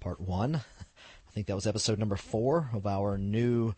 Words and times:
Part 0.00 0.20
1. 0.20 0.56
I 0.56 1.30
think 1.32 1.46
that 1.46 1.56
was 1.56 1.66
episode 1.66 1.98
number 1.98 2.16
four 2.16 2.68
of 2.74 2.86
our 2.86 3.16
new 3.16 3.74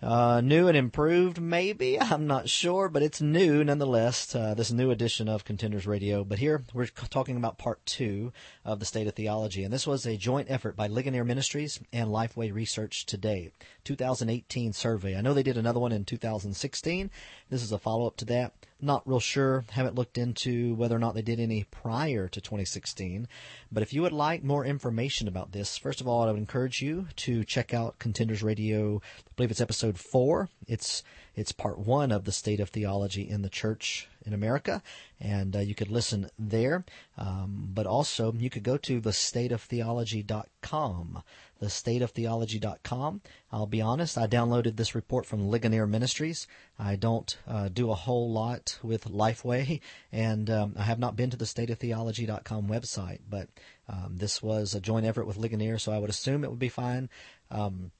uh, 0.00 0.40
new 0.40 0.68
and 0.68 0.76
improved, 0.76 1.40
maybe. 1.40 2.00
I'm 2.00 2.26
not 2.26 2.48
sure, 2.48 2.88
but 2.88 3.02
it's 3.02 3.20
new 3.20 3.64
nonetheless, 3.64 4.34
uh, 4.34 4.54
this 4.54 4.70
new 4.70 4.90
edition 4.90 5.28
of 5.28 5.44
Contenders 5.44 5.86
Radio. 5.86 6.24
But 6.24 6.38
here 6.38 6.62
we're 6.72 6.86
talking 6.86 7.36
about 7.36 7.58
part 7.58 7.84
two 7.84 8.32
of 8.64 8.78
the 8.78 8.86
State 8.86 9.06
of 9.06 9.14
Theology. 9.14 9.64
And 9.64 9.72
this 9.72 9.86
was 9.86 10.06
a 10.06 10.16
joint 10.16 10.50
effort 10.50 10.76
by 10.76 10.86
Ligonier 10.86 11.24
Ministries 11.24 11.80
and 11.92 12.10
Lifeway 12.10 12.52
Research 12.52 13.06
Today, 13.06 13.50
2018 13.88 14.74
survey. 14.74 15.16
I 15.16 15.22
know 15.22 15.32
they 15.32 15.42
did 15.42 15.56
another 15.56 15.80
one 15.80 15.92
in 15.92 16.04
2016. 16.04 17.10
This 17.48 17.62
is 17.62 17.72
a 17.72 17.78
follow 17.78 18.06
up 18.06 18.18
to 18.18 18.26
that. 18.26 18.52
Not 18.82 19.08
real 19.08 19.18
sure. 19.18 19.64
Haven't 19.70 19.94
looked 19.94 20.18
into 20.18 20.74
whether 20.74 20.94
or 20.94 20.98
not 20.98 21.14
they 21.14 21.22
did 21.22 21.40
any 21.40 21.64
prior 21.64 22.28
to 22.28 22.38
2016. 22.38 23.26
But 23.72 23.82
if 23.82 23.94
you 23.94 24.02
would 24.02 24.12
like 24.12 24.44
more 24.44 24.66
information 24.66 25.26
about 25.26 25.52
this, 25.52 25.78
first 25.78 26.02
of 26.02 26.06
all, 26.06 26.22
I 26.22 26.26
would 26.26 26.36
encourage 26.36 26.82
you 26.82 27.08
to 27.16 27.44
check 27.44 27.72
out 27.72 27.98
Contenders 27.98 28.42
Radio. 28.42 29.00
I 29.20 29.30
believe 29.36 29.50
it's 29.50 29.62
episode 29.62 29.98
four. 29.98 30.50
It's 30.66 31.02
it's 31.38 31.52
part 31.52 31.78
one 31.78 32.10
of 32.10 32.24
the 32.24 32.32
state 32.32 32.58
of 32.58 32.70
theology 32.70 33.28
in 33.28 33.42
the 33.42 33.48
church 33.48 34.08
in 34.26 34.34
America, 34.34 34.82
and 35.20 35.54
uh, 35.54 35.60
you 35.60 35.72
could 35.72 35.88
listen 35.88 36.28
there. 36.36 36.84
Um, 37.16 37.68
but 37.72 37.86
also, 37.86 38.32
you 38.32 38.50
could 38.50 38.64
go 38.64 38.76
to 38.78 39.00
thestateoftheology.com. 39.00 41.22
Thestateoftheology.com. 41.62 43.20
I'll 43.52 43.66
be 43.66 43.80
honest, 43.80 44.18
I 44.18 44.26
downloaded 44.26 44.76
this 44.76 44.96
report 44.96 45.26
from 45.26 45.48
Ligonier 45.48 45.86
Ministries. 45.86 46.48
I 46.76 46.96
don't 46.96 47.38
uh, 47.46 47.68
do 47.68 47.92
a 47.92 47.94
whole 47.94 48.32
lot 48.32 48.80
with 48.82 49.04
Lifeway, 49.04 49.80
and 50.12 50.50
um, 50.50 50.74
I 50.76 50.82
have 50.82 50.98
not 50.98 51.14
been 51.14 51.30
to 51.30 51.36
the 51.36 51.44
stateoftheology.com 51.44 52.66
website, 52.66 53.20
but 53.30 53.46
um, 53.88 54.16
this 54.16 54.42
was 54.42 54.74
a 54.74 54.80
joint 54.80 55.06
effort 55.06 55.26
with 55.26 55.36
Ligonier, 55.36 55.78
so 55.78 55.92
I 55.92 55.98
would 55.98 56.10
assume 56.10 56.42
it 56.42 56.50
would 56.50 56.58
be 56.58 56.68
fine. 56.68 57.08
Um, 57.50 57.92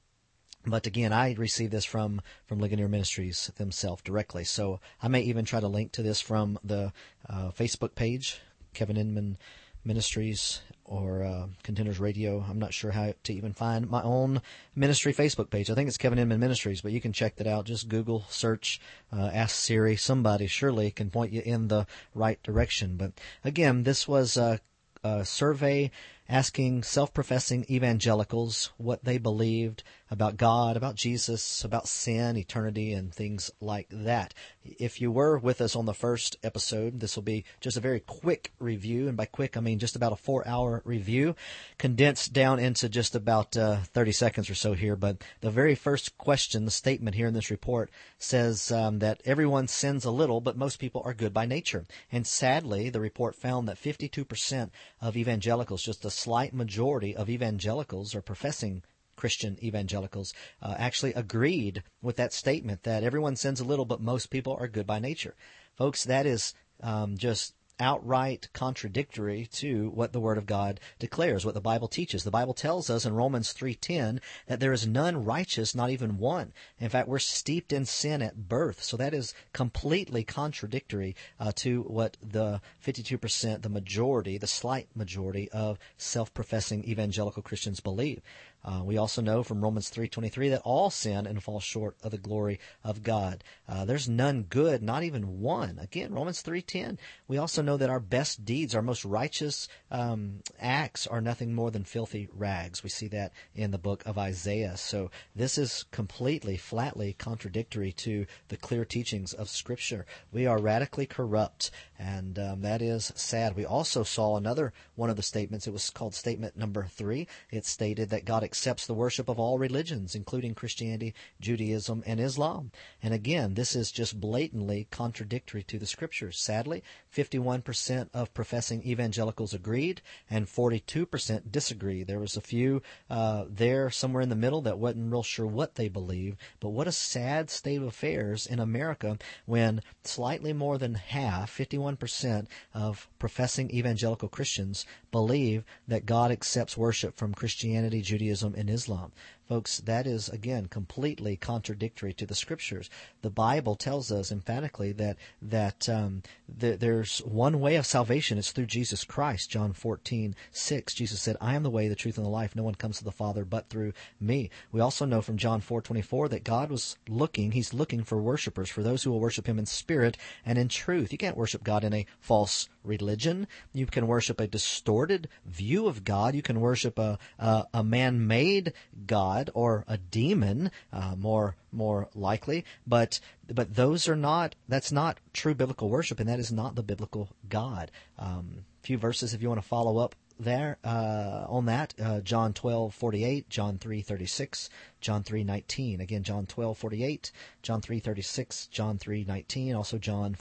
but 0.66 0.86
again, 0.86 1.12
I 1.12 1.34
received 1.34 1.72
this 1.72 1.84
from 1.84 2.20
from 2.46 2.58
Ligonier 2.58 2.88
Ministries 2.88 3.50
themselves 3.56 4.02
directly. 4.02 4.44
So 4.44 4.80
I 5.02 5.08
may 5.08 5.22
even 5.22 5.44
try 5.44 5.60
to 5.60 5.68
link 5.68 5.92
to 5.92 6.02
this 6.02 6.20
from 6.20 6.58
the 6.64 6.92
uh, 7.28 7.50
Facebook 7.50 7.94
page, 7.94 8.40
Kevin 8.74 8.96
Inman 8.96 9.38
Ministries 9.84 10.60
or 10.84 11.22
uh, 11.22 11.46
Contenders 11.62 12.00
Radio. 12.00 12.44
I'm 12.48 12.58
not 12.58 12.74
sure 12.74 12.90
how 12.90 13.12
to 13.24 13.32
even 13.32 13.52
find 13.52 13.88
my 13.88 14.02
own 14.02 14.40
ministry 14.74 15.12
Facebook 15.12 15.50
page. 15.50 15.70
I 15.70 15.74
think 15.74 15.88
it's 15.88 15.98
Kevin 15.98 16.18
Inman 16.18 16.40
Ministries, 16.40 16.80
but 16.80 16.92
you 16.92 17.00
can 17.00 17.12
check 17.12 17.36
that 17.36 17.46
out. 17.46 17.66
Just 17.66 17.88
Google 17.88 18.24
search, 18.28 18.80
uh, 19.12 19.30
ask 19.32 19.54
Siri. 19.54 19.96
Somebody 19.96 20.46
surely 20.46 20.90
can 20.90 21.10
point 21.10 21.32
you 21.32 21.42
in 21.44 21.68
the 21.68 21.86
right 22.14 22.42
direction. 22.42 22.96
But 22.96 23.12
again, 23.44 23.84
this 23.84 24.08
was 24.08 24.36
a, 24.36 24.60
a 25.04 25.24
survey 25.24 25.90
asking 26.28 26.82
self 26.82 27.12
professing 27.14 27.64
evangelicals 27.70 28.70
what 28.76 29.04
they 29.04 29.18
believed 29.18 29.82
about 30.10 30.36
God, 30.36 30.76
about 30.76 30.94
Jesus, 30.94 31.64
about 31.64 31.86
sin, 31.86 32.36
eternity, 32.36 32.92
and 32.92 33.12
things 33.12 33.50
like 33.60 33.88
that. 33.90 34.32
If 34.64 35.00
you 35.00 35.10
were 35.10 35.38
with 35.38 35.60
us 35.60 35.76
on 35.76 35.84
the 35.84 35.94
first 35.94 36.36
episode, 36.42 37.00
this 37.00 37.16
will 37.16 37.22
be 37.22 37.44
just 37.60 37.76
a 37.76 37.80
very 37.80 38.00
quick 38.00 38.52
review, 38.58 39.08
and 39.08 39.16
by 39.16 39.26
quick 39.26 39.56
I 39.56 39.60
mean 39.60 39.78
just 39.78 39.96
about 39.96 40.12
a 40.12 40.16
four 40.16 40.46
hour 40.46 40.82
review, 40.84 41.34
condensed 41.78 42.32
down 42.32 42.58
into 42.58 42.88
just 42.88 43.14
about 43.14 43.56
uh, 43.56 43.78
30 43.94 44.12
seconds 44.12 44.50
or 44.50 44.54
so 44.54 44.72
here. 44.72 44.96
But 44.96 45.22
the 45.40 45.50
very 45.50 45.74
first 45.74 46.16
question, 46.18 46.64
the 46.64 46.70
statement 46.70 47.16
here 47.16 47.26
in 47.26 47.34
this 47.34 47.50
report, 47.50 47.90
says 48.18 48.70
um, 48.70 48.98
that 49.00 49.20
everyone 49.24 49.68
sins 49.68 50.04
a 50.04 50.10
little, 50.10 50.40
but 50.40 50.56
most 50.56 50.78
people 50.78 51.02
are 51.04 51.14
good 51.14 51.34
by 51.34 51.46
nature. 51.46 51.84
And 52.10 52.26
sadly, 52.26 52.90
the 52.90 53.00
report 53.00 53.34
found 53.34 53.68
that 53.68 53.80
52% 53.80 54.70
of 55.00 55.16
evangelicals, 55.16 55.82
just 55.82 56.04
a 56.04 56.10
slight 56.18 56.52
majority 56.52 57.14
of 57.14 57.30
evangelicals 57.30 58.14
or 58.14 58.22
professing 58.22 58.82
Christian 59.16 59.58
evangelicals 59.62 60.32
uh, 60.62 60.74
actually 60.78 61.12
agreed 61.14 61.82
with 62.00 62.16
that 62.16 62.32
statement 62.32 62.84
that 62.84 63.02
everyone 63.02 63.36
sins 63.36 63.60
a 63.60 63.64
little, 63.64 63.84
but 63.84 64.00
most 64.00 64.30
people 64.30 64.56
are 64.58 64.68
good 64.68 64.86
by 64.86 64.98
nature. 64.98 65.34
Folks, 65.76 66.04
that 66.04 66.26
is 66.26 66.54
um, 66.82 67.16
just 67.16 67.54
outright 67.80 68.48
contradictory 68.52 69.46
to 69.52 69.90
what 69.90 70.12
the 70.12 70.20
word 70.20 70.38
of 70.38 70.46
God 70.46 70.80
declares, 70.98 71.44
what 71.44 71.54
the 71.54 71.60
Bible 71.60 71.88
teaches. 71.88 72.24
The 72.24 72.30
Bible 72.30 72.54
tells 72.54 72.90
us 72.90 73.04
in 73.04 73.14
Romans 73.14 73.52
3:10 73.52 74.20
that 74.46 74.60
there 74.60 74.72
is 74.72 74.86
none 74.86 75.24
righteous, 75.24 75.74
not 75.74 75.90
even 75.90 76.18
one. 76.18 76.52
In 76.78 76.88
fact, 76.88 77.08
we're 77.08 77.18
steeped 77.18 77.72
in 77.72 77.84
sin 77.84 78.22
at 78.22 78.48
birth. 78.48 78.82
So 78.82 78.96
that 78.96 79.14
is 79.14 79.34
completely 79.52 80.24
contradictory 80.24 81.14
uh, 81.38 81.52
to 81.56 81.82
what 81.82 82.16
the 82.22 82.60
52%, 82.84 83.62
the 83.62 83.68
majority, 83.68 84.38
the 84.38 84.46
slight 84.46 84.88
majority 84.94 85.50
of 85.50 85.78
self-professing 85.96 86.84
evangelical 86.84 87.42
Christians 87.42 87.80
believe. 87.80 88.20
Uh, 88.64 88.82
we 88.84 88.98
also 88.98 89.22
know 89.22 89.42
from 89.42 89.62
Romans 89.62 89.88
3:23 89.88 90.50
that 90.50 90.60
all 90.62 90.90
sin 90.90 91.26
and 91.26 91.42
fall 91.42 91.60
short 91.60 91.96
of 92.02 92.10
the 92.10 92.18
glory 92.18 92.58
of 92.82 93.02
God. 93.02 93.44
Uh, 93.68 93.84
there's 93.84 94.08
none 94.08 94.42
good, 94.42 94.82
not 94.82 95.02
even 95.04 95.40
one. 95.40 95.78
Again, 95.78 96.12
Romans 96.12 96.42
3:10. 96.42 96.98
We 97.28 97.38
also 97.38 97.62
know 97.62 97.76
that 97.76 97.90
our 97.90 98.00
best 98.00 98.44
deeds, 98.44 98.74
our 98.74 98.82
most 98.82 99.04
righteous 99.04 99.68
um, 99.90 100.42
acts, 100.58 101.06
are 101.06 101.20
nothing 101.20 101.54
more 101.54 101.70
than 101.70 101.84
filthy 101.84 102.28
rags. 102.32 102.82
We 102.82 102.90
see 102.90 103.08
that 103.08 103.32
in 103.54 103.70
the 103.70 103.78
book 103.78 104.04
of 104.04 104.18
Isaiah. 104.18 104.76
So 104.76 105.10
this 105.34 105.56
is 105.56 105.84
completely, 105.90 106.56
flatly 106.56 107.12
contradictory 107.12 107.92
to 107.92 108.26
the 108.48 108.56
clear 108.56 108.84
teachings 108.84 109.32
of 109.32 109.48
Scripture. 109.48 110.04
We 110.32 110.46
are 110.46 110.58
radically 110.58 111.06
corrupt, 111.06 111.70
and 111.98 112.38
um, 112.38 112.62
that 112.62 112.82
is 112.82 113.12
sad. 113.14 113.56
We 113.56 113.64
also 113.64 114.02
saw 114.02 114.36
another 114.36 114.72
one 114.94 115.10
of 115.10 115.16
the 115.16 115.22
statements. 115.22 115.66
It 115.66 115.72
was 115.72 115.90
called 115.90 116.14
statement 116.14 116.56
number 116.56 116.84
three. 116.84 117.28
It 117.50 117.64
stated 117.64 118.10
that 118.10 118.24
God 118.24 118.42
accepts 118.48 118.86
the 118.86 118.94
worship 118.94 119.28
of 119.28 119.38
all 119.38 119.58
religions, 119.58 120.14
including 120.14 120.54
Christianity, 120.54 121.12
Judaism, 121.38 122.02
and 122.06 122.18
Islam. 122.18 122.70
And 123.02 123.12
again, 123.12 123.52
this 123.52 123.76
is 123.76 123.92
just 123.92 124.18
blatantly 124.18 124.88
contradictory 124.90 125.62
to 125.64 125.78
the 125.78 125.84
scriptures. 125.84 126.38
Sadly, 126.38 126.82
51% 127.14 128.08
of 128.14 128.32
professing 128.32 128.82
evangelicals 128.86 129.52
agreed, 129.52 130.00
and 130.30 130.46
42% 130.46 131.52
disagree. 131.52 132.02
There 132.02 132.18
was 132.18 132.38
a 132.38 132.40
few 132.40 132.80
uh, 133.10 133.44
there 133.50 133.90
somewhere 133.90 134.22
in 134.22 134.30
the 134.30 134.34
middle 134.44 134.62
that 134.62 134.78
wasn't 134.78 135.12
real 135.12 135.22
sure 135.22 135.46
what 135.46 135.74
they 135.74 135.88
believed. 135.88 136.38
But 136.58 136.70
what 136.70 136.88
a 136.88 136.92
sad 136.92 137.50
state 137.50 137.76
of 137.76 137.82
affairs 137.82 138.46
in 138.46 138.60
America 138.60 139.18
when 139.44 139.82
slightly 140.04 140.54
more 140.54 140.78
than 140.78 140.94
half, 140.94 141.54
51% 141.54 142.46
of 142.72 143.08
professing 143.18 143.70
evangelical 143.70 144.28
Christians 144.28 144.86
believe 145.10 145.64
that 145.86 146.06
God 146.06 146.30
accepts 146.30 146.76
worship 146.76 147.16
from 147.16 147.34
Christianity, 147.34 148.00
Judaism, 148.00 148.28
and 148.42 148.70
Islam. 148.70 149.12
Folks, 149.48 149.78
that 149.80 150.06
is 150.06 150.28
again 150.28 150.66
completely 150.66 151.34
contradictory 151.34 152.12
to 152.12 152.26
the 152.26 152.34
scriptures. 152.34 152.90
The 153.22 153.30
Bible 153.30 153.76
tells 153.76 154.12
us 154.12 154.30
emphatically 154.30 154.92
that 154.92 155.16
that 155.40 155.88
um, 155.88 156.22
th- 156.60 156.78
there's 156.78 157.20
one 157.20 157.58
way 157.58 157.76
of 157.76 157.86
salvation. 157.86 158.36
It's 158.36 158.52
through 158.52 158.66
Jesus 158.66 159.04
Christ. 159.04 159.48
John 159.48 159.72
14, 159.72 160.36
6, 160.52 160.94
Jesus 160.94 161.22
said, 161.22 161.38
"I 161.40 161.54
am 161.54 161.62
the 161.62 161.70
way, 161.70 161.88
the 161.88 161.94
truth, 161.94 162.18
and 162.18 162.26
the 162.26 162.30
life. 162.30 162.54
No 162.54 162.62
one 162.62 162.74
comes 162.74 162.98
to 162.98 163.04
the 163.04 163.10
Father 163.10 163.46
but 163.46 163.70
through 163.70 163.94
me." 164.20 164.50
We 164.70 164.82
also 164.82 165.06
know 165.06 165.22
from 165.22 165.38
John 165.38 165.62
4:24 165.62 166.28
that 166.28 166.44
God 166.44 166.70
was 166.70 166.98
looking. 167.08 167.52
He's 167.52 167.72
looking 167.72 168.04
for 168.04 168.20
worshipers, 168.20 168.68
for 168.68 168.82
those 168.82 169.02
who 169.02 169.10
will 169.10 169.20
worship 169.20 169.46
Him 169.46 169.58
in 169.58 169.64
spirit 169.64 170.18
and 170.44 170.58
in 170.58 170.68
truth. 170.68 171.10
You 171.10 171.18
can't 171.18 171.38
worship 171.38 171.64
God 171.64 171.84
in 171.84 171.94
a 171.94 172.06
false 172.20 172.68
religion. 172.88 173.46
You 173.72 173.86
can 173.86 174.06
worship 174.06 174.40
a 174.40 174.46
distorted 174.46 175.28
view 175.46 175.86
of 175.86 176.04
God. 176.04 176.34
You 176.34 176.42
can 176.42 176.60
worship 176.60 176.98
a 176.98 177.18
a, 177.38 177.64
a 177.72 177.84
man-made 177.84 178.72
God 179.06 179.50
or 179.54 179.84
a 179.86 179.98
demon, 179.98 180.70
uh, 180.92 181.14
more 181.16 181.56
more 181.70 182.08
likely. 182.14 182.64
But 182.86 183.20
but 183.46 183.74
those 183.74 184.08
are 184.08 184.16
not. 184.16 184.54
That's 184.68 184.90
not 184.90 185.20
true 185.32 185.54
biblical 185.54 185.88
worship, 185.88 186.18
and 186.18 186.28
that 186.28 186.40
is 186.40 186.50
not 186.50 186.74
the 186.74 186.82
biblical 186.82 187.28
God. 187.48 187.90
Um, 188.18 188.64
few 188.82 188.98
verses 188.98 189.34
if 189.34 189.42
you 189.42 189.48
want 189.48 189.60
to 189.60 189.68
follow 189.68 189.98
up 189.98 190.14
there 190.38 190.78
uh, 190.84 191.44
on 191.48 191.66
that 191.66 191.94
uh, 192.00 192.20
John 192.20 192.52
12 192.52 192.94
48 192.94 193.48
John 193.48 193.78
3 193.78 194.02
36 194.02 194.70
John 195.00 195.22
3 195.22 195.44
19 195.44 196.00
again 196.00 196.22
John 196.22 196.46
12 196.46 196.78
48 196.78 197.32
John 197.62 197.80
3 197.80 197.98
36 197.98 198.66
John 198.68 198.98
3 198.98 199.24
19 199.24 199.74
also 199.74 199.98
John 199.98 200.34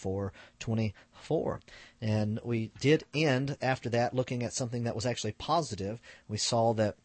4 1.20 1.60
and 2.02 2.40
we 2.44 2.72
did 2.80 3.06
end 3.14 3.58
after 3.62 3.90
that 3.90 4.14
looking 4.14 4.44
at 4.44 4.54
something 4.54 4.84
that 4.84 4.96
was 4.96 5.06
actually 5.06 5.34
positive 5.34 6.00
we 6.28 6.38
saw 6.38 6.74
that 6.74 6.96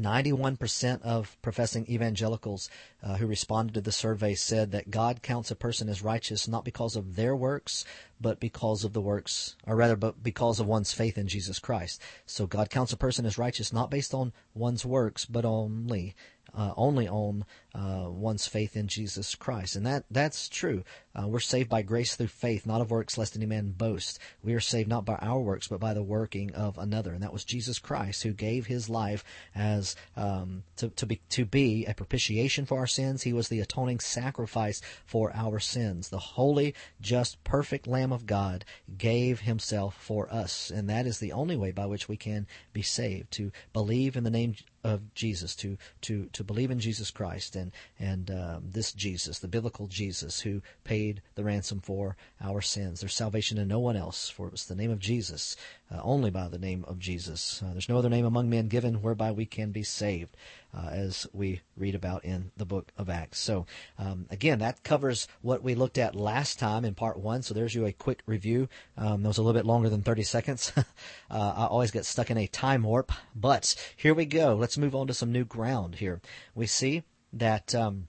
91% 0.00 1.02
of 1.02 1.40
professing 1.42 1.86
evangelicals 1.88 2.70
uh, 3.02 3.16
who 3.16 3.26
responded 3.26 3.74
to 3.74 3.80
the 3.80 3.92
survey 3.92 4.34
said 4.34 4.70
that 4.72 4.90
God 4.90 5.22
counts 5.22 5.50
a 5.50 5.56
person 5.56 5.88
as 5.88 6.02
righteous 6.02 6.48
not 6.48 6.64
because 6.64 6.96
of 6.96 7.16
their 7.16 7.34
works, 7.34 7.84
but 8.20 8.40
because 8.40 8.84
of 8.84 8.92
the 8.92 9.00
works, 9.00 9.56
or 9.66 9.76
rather, 9.76 9.96
but 9.96 10.22
because 10.22 10.60
of 10.60 10.66
one's 10.66 10.92
faith 10.92 11.18
in 11.18 11.26
Jesus 11.26 11.58
Christ. 11.58 12.00
So 12.26 12.46
God 12.46 12.70
counts 12.70 12.92
a 12.92 12.96
person 12.96 13.26
as 13.26 13.38
righteous 13.38 13.72
not 13.72 13.90
based 13.90 14.14
on 14.14 14.32
one's 14.54 14.84
works, 14.84 15.24
but 15.24 15.44
only 15.44 16.14
uh, 16.54 16.72
only 16.76 17.06
on 17.06 17.44
uh, 17.78 18.10
one's 18.10 18.46
faith 18.46 18.76
in 18.76 18.88
Jesus 18.88 19.36
Christ. 19.36 19.76
And 19.76 19.86
that, 19.86 20.04
that's 20.10 20.48
true. 20.48 20.82
Uh, 21.14 21.28
we're 21.28 21.38
saved 21.38 21.68
by 21.68 21.82
grace 21.82 22.16
through 22.16 22.26
faith, 22.26 22.66
not 22.66 22.80
of 22.80 22.90
works, 22.90 23.16
lest 23.16 23.36
any 23.36 23.46
man 23.46 23.70
boast. 23.70 24.18
We 24.42 24.54
are 24.54 24.60
saved 24.60 24.88
not 24.88 25.04
by 25.04 25.14
our 25.16 25.40
works, 25.40 25.68
but 25.68 25.78
by 25.80 25.94
the 25.94 26.02
working 26.02 26.54
of 26.54 26.76
another. 26.78 27.12
And 27.12 27.22
that 27.22 27.32
was 27.32 27.44
Jesus 27.44 27.78
Christ 27.78 28.22
who 28.22 28.32
gave 28.32 28.66
his 28.66 28.88
life 28.88 29.24
as 29.54 29.94
um, 30.16 30.64
to, 30.76 30.88
to, 30.88 31.06
be, 31.06 31.20
to 31.30 31.44
be 31.44 31.86
a 31.86 31.94
propitiation 31.94 32.66
for 32.66 32.78
our 32.78 32.86
sins. 32.86 33.22
He 33.22 33.32
was 33.32 33.48
the 33.48 33.60
atoning 33.60 34.00
sacrifice 34.00 34.80
for 35.06 35.32
our 35.34 35.60
sins. 35.60 36.08
The 36.08 36.18
holy, 36.18 36.74
just, 37.00 37.42
perfect 37.44 37.86
Lamb 37.86 38.12
of 38.12 38.26
God 38.26 38.64
gave 38.96 39.40
himself 39.40 39.94
for 39.94 40.32
us. 40.32 40.70
And 40.70 40.90
that 40.90 41.06
is 41.06 41.18
the 41.18 41.32
only 41.32 41.56
way 41.56 41.70
by 41.70 41.86
which 41.86 42.08
we 42.08 42.16
can 42.16 42.46
be 42.72 42.82
saved, 42.82 43.30
to 43.32 43.52
believe 43.72 44.16
in 44.16 44.24
the 44.24 44.30
name 44.30 44.54
of 44.84 45.14
Jesus, 45.14 45.56
to 45.56 45.76
to 46.02 46.26
to 46.32 46.44
believe 46.44 46.70
in 46.70 46.78
Jesus 46.78 47.10
Christ 47.10 47.56
and 47.56 47.67
and 47.98 48.30
um, 48.30 48.64
this 48.70 48.92
Jesus, 48.92 49.38
the 49.38 49.48
biblical 49.48 49.86
Jesus, 49.86 50.40
who 50.40 50.62
paid 50.84 51.22
the 51.34 51.44
ransom 51.44 51.80
for 51.80 52.16
our 52.40 52.60
sins. 52.60 53.00
There's 53.00 53.14
salvation 53.14 53.58
in 53.58 53.68
no 53.68 53.78
one 53.78 53.96
else, 53.96 54.28
for 54.28 54.46
it 54.46 54.52
was 54.52 54.66
the 54.66 54.74
name 54.74 54.90
of 54.90 54.98
Jesus, 54.98 55.56
uh, 55.90 56.00
only 56.02 56.30
by 56.30 56.48
the 56.48 56.58
name 56.58 56.84
of 56.86 56.98
Jesus. 56.98 57.62
Uh, 57.62 57.72
there's 57.72 57.88
no 57.88 57.98
other 57.98 58.08
name 58.08 58.24
among 58.24 58.50
men 58.50 58.68
given 58.68 59.02
whereby 59.02 59.30
we 59.30 59.46
can 59.46 59.70
be 59.70 59.82
saved 59.82 60.36
uh, 60.76 60.88
as 60.90 61.26
we 61.32 61.60
read 61.76 61.94
about 61.94 62.24
in 62.24 62.50
the 62.56 62.64
book 62.64 62.92
of 62.96 63.08
Acts. 63.08 63.38
So, 63.38 63.66
um, 63.98 64.26
again, 64.30 64.58
that 64.58 64.82
covers 64.82 65.26
what 65.40 65.62
we 65.62 65.74
looked 65.74 65.98
at 65.98 66.14
last 66.14 66.58
time 66.58 66.84
in 66.84 66.94
part 66.94 67.18
one. 67.18 67.42
So 67.42 67.54
there's 67.54 67.74
you 67.74 67.86
a 67.86 67.92
quick 67.92 68.22
review. 68.26 68.68
Um, 68.96 69.22
that 69.22 69.28
was 69.28 69.38
a 69.38 69.42
little 69.42 69.58
bit 69.58 69.66
longer 69.66 69.88
than 69.88 70.02
30 70.02 70.22
seconds. 70.22 70.72
uh, 70.76 70.82
I 71.30 71.66
always 71.66 71.90
get 71.90 72.04
stuck 72.04 72.30
in 72.30 72.38
a 72.38 72.46
time 72.46 72.82
warp, 72.82 73.12
but 73.34 73.74
here 73.96 74.14
we 74.14 74.26
go. 74.26 74.54
Let's 74.54 74.78
move 74.78 74.94
on 74.94 75.06
to 75.06 75.14
some 75.14 75.32
new 75.32 75.44
ground 75.44 75.96
here. 75.96 76.20
We 76.54 76.66
see 76.66 77.02
that. 77.32 77.74
Um, 77.74 78.08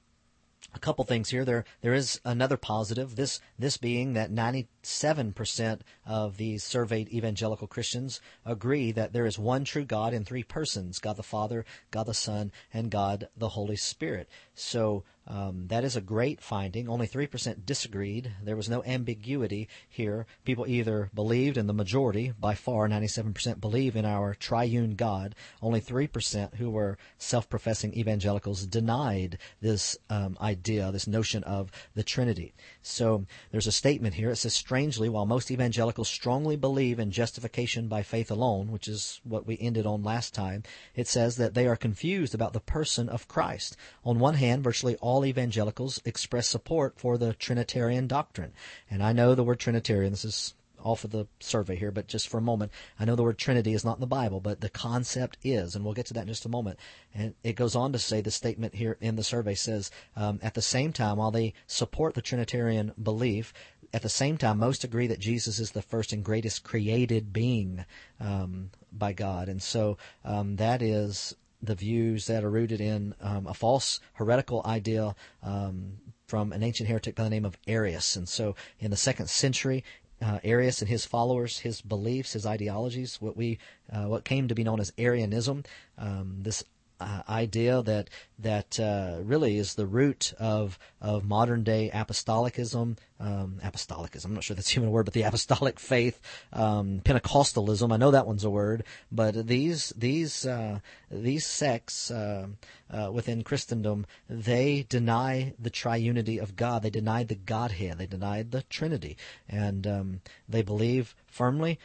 a 0.73 0.79
couple 0.79 1.03
things 1.03 1.29
here. 1.29 1.45
There, 1.45 1.65
there 1.81 1.93
is 1.93 2.21
another 2.23 2.57
positive. 2.57 3.15
This, 3.15 3.39
this 3.57 3.77
being 3.77 4.13
that 4.13 4.31
97% 4.31 5.79
of 6.05 6.37
these 6.37 6.63
surveyed 6.63 7.09
evangelical 7.09 7.67
Christians 7.67 8.21
agree 8.45 8.91
that 8.91 9.13
there 9.13 9.25
is 9.25 9.39
one 9.39 9.63
true 9.63 9.85
God 9.85 10.13
in 10.13 10.23
three 10.23 10.43
persons: 10.43 10.99
God 10.99 11.17
the 11.17 11.23
Father, 11.23 11.65
God 11.91 12.05
the 12.05 12.13
Son, 12.13 12.51
and 12.73 12.91
God 12.91 13.29
the 13.35 13.49
Holy 13.49 13.75
Spirit. 13.75 14.29
So 14.53 15.03
um, 15.29 15.67
that 15.67 15.83
is 15.83 15.95
a 15.95 16.01
great 16.01 16.41
finding. 16.41 16.89
Only 16.89 17.07
3% 17.07 17.63
disagreed. 17.65 18.31
There 18.43 18.55
was 18.55 18.67
no 18.67 18.83
ambiguity 18.83 19.69
here. 19.87 20.25
People 20.43 20.65
either 20.67 21.11
believed, 21.13 21.55
and 21.55 21.69
the 21.69 21.73
majority, 21.73 22.33
by 22.39 22.55
far, 22.55 22.87
97% 22.87 23.61
believe 23.61 23.95
in 23.95 24.05
our 24.05 24.33
triune 24.33 24.95
God. 24.95 25.35
Only 25.61 25.81
3% 25.81 26.55
who 26.55 26.71
were 26.71 26.97
self-professing 27.19 27.93
evangelicals 27.93 28.65
denied 28.65 29.37
this 29.61 29.97
um, 30.09 30.35
idea, 30.41 30.91
this 30.91 31.05
notion 31.05 31.43
of 31.43 31.71
the 31.93 32.03
Trinity. 32.03 32.55
So 32.81 33.27
there's 33.51 33.67
a 33.67 33.71
statement 33.71 34.15
here. 34.15 34.31
It 34.31 34.37
says, 34.37 34.55
strangely, 34.55 35.09
while 35.09 35.27
most 35.27 35.51
evangelicals 35.51 36.09
strongly 36.09 36.55
believe 36.55 36.99
in 36.99 37.11
justification 37.11 37.87
by 37.87 38.01
faith 38.01 38.31
alone, 38.31 38.71
which 38.71 38.87
is 38.87 39.21
what 39.23 39.45
we 39.45 39.59
ended 39.59 39.85
on 39.85 40.01
last 40.01 40.33
time, 40.33 40.63
it 40.95 41.07
says 41.07 41.35
that 41.35 41.53
they 41.53 41.67
are 41.67 41.75
confused 41.75 42.33
about 42.33 42.53
the 42.53 42.59
person 42.59 43.07
of 43.09 43.27
Christ. 43.27 43.77
On 44.03 44.17
one 44.17 44.33
hand, 44.33 44.63
virtually 44.63 44.95
all 44.95 45.18
all 45.19 45.25
evangelicals 45.25 46.01
express 46.05 46.47
support 46.47 46.97
for 46.97 47.17
the 47.17 47.33
Trinitarian 47.33 48.07
doctrine. 48.07 48.53
And 48.89 49.03
I 49.03 49.11
know 49.11 49.35
the 49.35 49.43
word 49.43 49.59
Trinitarian, 49.59 50.13
this 50.13 50.23
is 50.23 50.53
off 50.81 51.03
of 51.03 51.11
the 51.11 51.27
survey 51.41 51.75
here, 51.75 51.91
but 51.91 52.07
just 52.07 52.29
for 52.29 52.37
a 52.37 52.41
moment, 52.41 52.71
I 52.97 53.03
know 53.03 53.17
the 53.17 53.23
word 53.23 53.37
Trinity 53.37 53.73
is 53.73 53.83
not 53.83 53.97
in 53.97 53.99
the 53.99 54.07
Bible, 54.07 54.39
but 54.39 54.61
the 54.61 54.69
concept 54.69 55.37
is, 55.43 55.75
and 55.75 55.83
we'll 55.83 55.93
get 55.93 56.05
to 56.05 56.13
that 56.13 56.21
in 56.21 56.27
just 56.27 56.45
a 56.45 56.49
moment. 56.49 56.79
And 57.13 57.33
it 57.43 57.57
goes 57.57 57.75
on 57.75 57.91
to 57.91 57.99
say 57.99 58.21
the 58.21 58.31
statement 58.31 58.75
here 58.75 58.95
in 59.01 59.17
the 59.17 59.23
survey 59.25 59.55
says, 59.55 59.91
um, 60.15 60.39
at 60.41 60.53
the 60.53 60.61
same 60.61 60.93
time, 60.93 61.17
while 61.17 61.31
they 61.31 61.53
support 61.67 62.13
the 62.13 62.21
Trinitarian 62.21 62.93
belief, 63.03 63.53
at 63.93 64.01
the 64.01 64.07
same 64.07 64.37
time, 64.37 64.57
most 64.57 64.85
agree 64.85 65.07
that 65.07 65.19
Jesus 65.19 65.59
is 65.59 65.71
the 65.71 65.81
first 65.81 66.13
and 66.13 66.23
greatest 66.23 66.63
created 66.63 67.33
being 67.33 67.83
um, 68.21 68.69
by 68.93 69.11
God, 69.11 69.49
and 69.49 69.61
so 69.61 69.97
um, 70.23 70.55
that 70.55 70.81
is 70.81 71.35
the 71.61 71.75
views 71.75 72.27
that 72.27 72.43
are 72.43 72.49
rooted 72.49 72.81
in 72.81 73.13
um, 73.21 73.47
a 73.47 73.53
false 73.53 73.99
heretical 74.13 74.61
idea 74.65 75.15
um, 75.43 75.97
from 76.27 76.51
an 76.53 76.63
ancient 76.63 76.87
heretic 76.87 77.15
by 77.15 77.23
the 77.23 77.29
name 77.29 77.45
of 77.45 77.57
Arius. 77.67 78.15
And 78.15 78.29
so, 78.29 78.55
in 78.79 78.91
the 78.91 78.97
second 78.97 79.29
century, 79.29 79.83
uh, 80.21 80.39
Arius 80.43 80.81
and 80.81 80.89
his 80.89 81.05
followers, 81.05 81.59
his 81.59 81.81
beliefs, 81.81 82.33
his 82.33 82.45
ideologies, 82.45 83.21
what 83.21 83.37
we, 83.37 83.57
uh, 83.91 84.03
what 84.03 84.25
came 84.25 84.47
to 84.47 84.55
be 84.55 84.63
known 84.63 84.79
as 84.79 84.93
Arianism, 84.97 85.63
um, 85.97 86.39
this 86.41 86.63
uh, 86.99 87.21
idea 87.29 87.81
that 87.81 88.09
that 88.39 88.79
uh, 88.79 89.17
really 89.21 89.57
is 89.57 89.75
the 89.75 89.85
root 89.85 90.33
of 90.39 90.79
of 91.01 91.25
modern 91.25 91.63
day 91.63 91.89
apostolicism. 91.93 92.97
Um, 93.21 93.59
apostolicism. 93.61 94.31
I'm 94.31 94.35
not 94.35 94.45
sure 94.45 94.55
that's 94.55 94.71
even 94.77 94.87
a 94.87 94.91
word, 94.91 95.05
but 95.05 95.13
the 95.13 95.23
apostolic 95.23 95.77
faith, 95.79 96.21
um, 96.53 97.01
Pentecostalism. 97.03 97.91
I 97.91 97.97
know 97.97 98.11
that 98.11 98.25
one's 98.25 98.45
a 98.45 98.49
word, 98.49 98.83
but 99.11 99.47
these 99.47 99.93
these 99.97 100.45
uh, 100.45 100.79
these 101.11 101.45
sects 101.45 102.11
uh, 102.11 102.47
uh, 102.89 103.11
within 103.11 103.43
Christendom 103.43 104.05
they 104.29 104.85
deny 104.87 105.53
the 105.59 105.71
triunity 105.71 106.41
of 106.41 106.55
God. 106.55 106.83
They 106.83 106.89
deny 106.89 107.23
the 107.23 107.35
Godhead. 107.35 107.97
They 107.97 108.07
deny 108.07 108.43
the 108.43 108.63
Trinity, 108.63 109.17
and 109.47 109.85
um, 109.85 110.21
they 110.47 110.61
believe 110.61 111.15
firmly 111.27 111.79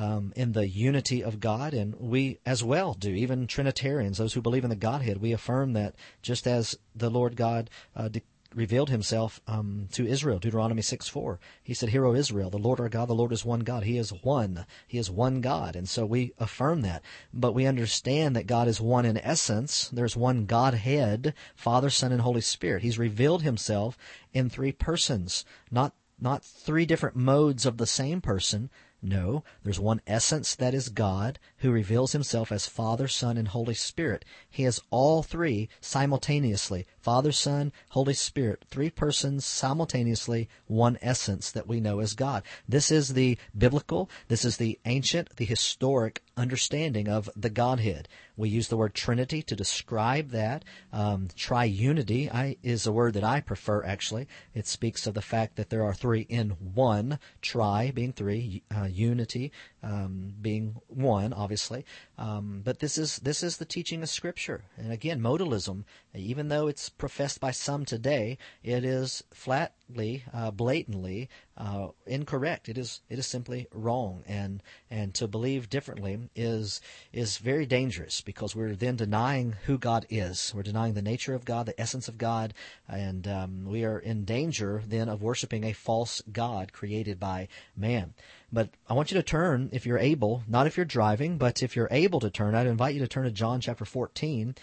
um, 0.00 0.32
in 0.34 0.52
the 0.52 0.66
unity 0.66 1.22
of 1.22 1.40
God, 1.40 1.74
and 1.74 1.94
we 2.00 2.38
as 2.46 2.64
well 2.64 2.94
do. 2.94 3.10
Even 3.10 3.46
Trinitarians, 3.46 4.16
those 4.16 4.32
who 4.32 4.40
believe 4.40 4.64
in 4.64 4.70
the 4.70 4.76
Godhead, 4.76 5.18
we 5.18 5.32
affirm 5.32 5.74
that 5.74 5.94
just 6.22 6.46
as 6.46 6.74
the 6.94 7.10
Lord 7.10 7.36
God 7.36 7.68
uh, 7.94 8.08
de- 8.08 8.22
revealed 8.54 8.88
Himself 8.88 9.42
um, 9.46 9.88
to 9.92 10.06
Israel, 10.06 10.38
Deuteronomy 10.38 10.80
six 10.80 11.06
four, 11.06 11.38
He 11.62 11.74
said, 11.74 11.90
"Hear, 11.90 12.06
O 12.06 12.14
Israel, 12.14 12.48
the 12.48 12.56
Lord 12.56 12.80
our 12.80 12.88
God, 12.88 13.08
the 13.08 13.14
Lord 13.14 13.30
is 13.30 13.44
one 13.44 13.60
God. 13.60 13.82
He 13.82 13.98
is 13.98 14.10
one. 14.10 14.64
He 14.88 14.96
is 14.96 15.10
one 15.10 15.42
God." 15.42 15.76
And 15.76 15.86
so 15.86 16.06
we 16.06 16.32
affirm 16.38 16.80
that, 16.80 17.02
but 17.34 17.52
we 17.52 17.66
understand 17.66 18.34
that 18.36 18.46
God 18.46 18.68
is 18.68 18.80
one 18.80 19.04
in 19.04 19.18
essence. 19.18 19.90
There's 19.92 20.16
one 20.16 20.46
Godhead, 20.46 21.34
Father, 21.54 21.90
Son, 21.90 22.10
and 22.10 22.22
Holy 22.22 22.40
Spirit. 22.40 22.82
He's 22.82 22.98
revealed 22.98 23.42
Himself 23.42 23.98
in 24.32 24.48
three 24.48 24.72
persons, 24.72 25.44
not 25.70 25.92
not 26.18 26.42
three 26.42 26.86
different 26.86 27.16
modes 27.16 27.66
of 27.66 27.76
the 27.76 27.86
same 27.86 28.22
person, 28.22 28.70
no, 29.02 29.44
there's 29.62 29.80
one 29.80 30.02
essence 30.06 30.54
that 30.54 30.74
is 30.74 30.90
God 30.90 31.38
who 31.58 31.70
reveals 31.70 32.12
himself 32.12 32.52
as 32.52 32.66
Father, 32.66 33.08
Son, 33.08 33.38
and 33.38 33.48
Holy 33.48 33.74
Spirit. 33.74 34.24
He 34.50 34.64
has 34.64 34.80
all 34.90 35.22
three 35.22 35.68
simultaneously 35.80 36.86
Father, 36.98 37.32
Son, 37.32 37.72
Holy 37.90 38.12
Spirit, 38.12 38.64
three 38.68 38.90
persons 38.90 39.44
simultaneously, 39.46 40.48
one 40.66 40.98
essence 41.00 41.50
that 41.50 41.66
we 41.66 41.80
know 41.80 42.00
as 42.00 42.14
God. 42.14 42.42
This 42.68 42.90
is 42.90 43.14
the 43.14 43.38
biblical, 43.56 44.10
this 44.28 44.44
is 44.44 44.58
the 44.58 44.78
ancient, 44.84 45.36
the 45.36 45.46
historic 45.46 46.22
understanding 46.40 47.06
of 47.08 47.28
the 47.36 47.50
Godhead. 47.50 48.08
We 48.36 48.48
use 48.48 48.68
the 48.68 48.76
word 48.76 48.94
Trinity 48.94 49.42
to 49.42 49.54
describe 49.54 50.30
that. 50.30 50.64
Um, 50.92 51.28
triunity 51.36 52.32
I, 52.32 52.56
is 52.62 52.86
a 52.86 52.92
word 52.92 53.14
that 53.14 53.24
I 53.24 53.40
prefer, 53.40 53.84
actually. 53.84 54.26
It 54.54 54.66
speaks 54.66 55.06
of 55.06 55.14
the 55.14 55.22
fact 55.22 55.56
that 55.56 55.68
there 55.68 55.84
are 55.84 55.92
three 55.92 56.22
in 56.22 56.50
one, 56.50 57.18
tri 57.42 57.90
being 57.90 58.12
three, 58.12 58.62
uh, 58.74 58.84
unity 58.84 59.52
um, 59.82 60.34
being 60.40 60.76
one, 60.88 61.32
obviously. 61.32 61.84
Um, 62.18 62.62
but 62.64 62.78
this 62.80 62.98
is 62.98 63.18
this 63.18 63.42
is 63.42 63.58
the 63.58 63.64
teaching 63.64 64.02
of 64.02 64.08
Scripture. 64.08 64.64
And 64.76 64.92
again, 64.92 65.20
modalism, 65.20 65.84
even 66.14 66.48
though 66.48 66.66
it's 66.66 66.88
professed 66.88 67.40
by 67.40 67.52
some 67.52 67.84
today, 67.84 68.36
it 68.64 68.84
is 68.84 69.22
flatly, 69.32 70.24
uh, 70.32 70.50
blatantly 70.50 71.28
uh, 71.56 71.88
incorrect. 72.06 72.68
It 72.68 72.76
is 72.78 73.00
it 73.08 73.18
is 73.18 73.26
simply 73.26 73.68
wrong, 73.72 74.24
and 74.26 74.62
and 74.90 75.14
to 75.14 75.28
believe 75.28 75.70
differently 75.70 76.30
is 76.34 76.80
is 77.12 77.38
very 77.38 77.66
dangerous 77.66 78.20
because 78.22 78.56
we're 78.56 78.74
then 78.74 78.96
denying 78.96 79.56
who 79.66 79.78
God 79.78 80.06
is. 80.10 80.52
We're 80.54 80.62
denying 80.62 80.94
the 80.94 81.02
nature 81.02 81.34
of 81.34 81.44
God, 81.44 81.66
the 81.66 81.80
essence 81.80 82.08
of 82.08 82.18
God, 82.18 82.54
and 82.88 83.28
um, 83.28 83.64
we 83.66 83.84
are 83.84 83.98
in 83.98 84.24
danger 84.24 84.82
then 84.86 85.08
of 85.08 85.22
worshiping 85.22 85.64
a 85.64 85.72
false 85.72 86.22
God 86.32 86.72
created 86.72 87.20
by 87.20 87.48
man. 87.76 88.14
But 88.52 88.70
I 88.88 88.94
want 88.94 89.12
you 89.12 89.16
to 89.16 89.22
turn, 89.22 89.68
if 89.72 89.86
you're 89.86 89.98
able, 89.98 90.42
not 90.48 90.66
if 90.66 90.76
you're 90.76 90.84
driving, 90.84 91.38
but 91.38 91.62
if 91.62 91.76
you're 91.76 91.88
able 91.90 92.18
to 92.20 92.30
turn, 92.30 92.54
I'd 92.54 92.66
invite 92.66 92.94
you 92.94 93.00
to 93.00 93.08
turn 93.08 93.24
to 93.24 93.30
John 93.30 93.60
chapter 93.60 93.84
14. 93.84 94.56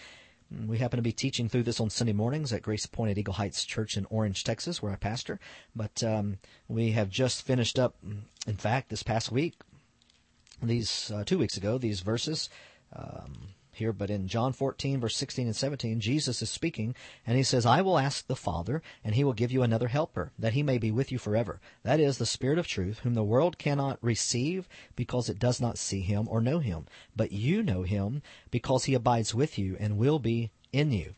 We 0.50 0.78
happen 0.78 0.96
to 0.96 1.02
be 1.02 1.12
teaching 1.12 1.48
through 1.48 1.64
this 1.64 1.80
on 1.80 1.90
Sunday 1.90 2.14
mornings 2.14 2.52
at 2.52 2.62
Grace 2.62 2.86
Point 2.86 3.10
at 3.10 3.18
Eagle 3.18 3.34
Heights 3.34 3.64
Church 3.64 3.96
in 3.96 4.06
Orange, 4.08 4.44
Texas, 4.44 4.82
where 4.82 4.92
I 4.92 4.96
pastor. 4.96 5.38
But 5.76 6.02
um, 6.02 6.38
we 6.68 6.92
have 6.92 7.10
just 7.10 7.42
finished 7.42 7.78
up, 7.78 7.96
in 8.46 8.56
fact, 8.56 8.88
this 8.88 9.02
past 9.02 9.30
week, 9.30 9.54
these 10.62 11.10
uh, 11.14 11.24
two 11.24 11.38
weeks 11.38 11.56
ago, 11.58 11.76
these 11.76 12.00
verses. 12.00 12.48
Um, 12.94 13.48
here, 13.78 13.92
but 13.92 14.10
in 14.10 14.28
John 14.28 14.52
14, 14.52 15.00
verse 15.00 15.16
16 15.16 15.46
and 15.46 15.56
17, 15.56 16.00
Jesus 16.00 16.42
is 16.42 16.50
speaking, 16.50 16.94
and 17.26 17.36
he 17.36 17.42
says, 17.42 17.66
I 17.66 17.80
will 17.80 17.98
ask 17.98 18.26
the 18.26 18.36
Father, 18.36 18.82
and 19.02 19.14
he 19.14 19.24
will 19.24 19.32
give 19.32 19.50
you 19.50 19.62
another 19.62 19.88
helper, 19.88 20.32
that 20.38 20.52
he 20.52 20.62
may 20.62 20.78
be 20.78 20.90
with 20.90 21.10
you 21.10 21.18
forever. 21.18 21.60
That 21.82 22.00
is 22.00 22.18
the 22.18 22.26
Spirit 22.26 22.58
of 22.58 22.66
truth, 22.66 23.00
whom 23.00 23.14
the 23.14 23.24
world 23.24 23.58
cannot 23.58 23.98
receive, 24.02 24.68
because 24.94 25.28
it 25.28 25.38
does 25.38 25.60
not 25.60 25.78
see 25.78 26.02
him 26.02 26.28
or 26.28 26.40
know 26.40 26.58
him. 26.58 26.86
But 27.16 27.32
you 27.32 27.62
know 27.62 27.82
him, 27.82 28.22
because 28.50 28.84
he 28.84 28.94
abides 28.94 29.34
with 29.34 29.58
you 29.58 29.76
and 29.80 29.96
will 29.98 30.18
be 30.18 30.50
in 30.72 30.92
you. 30.92 31.14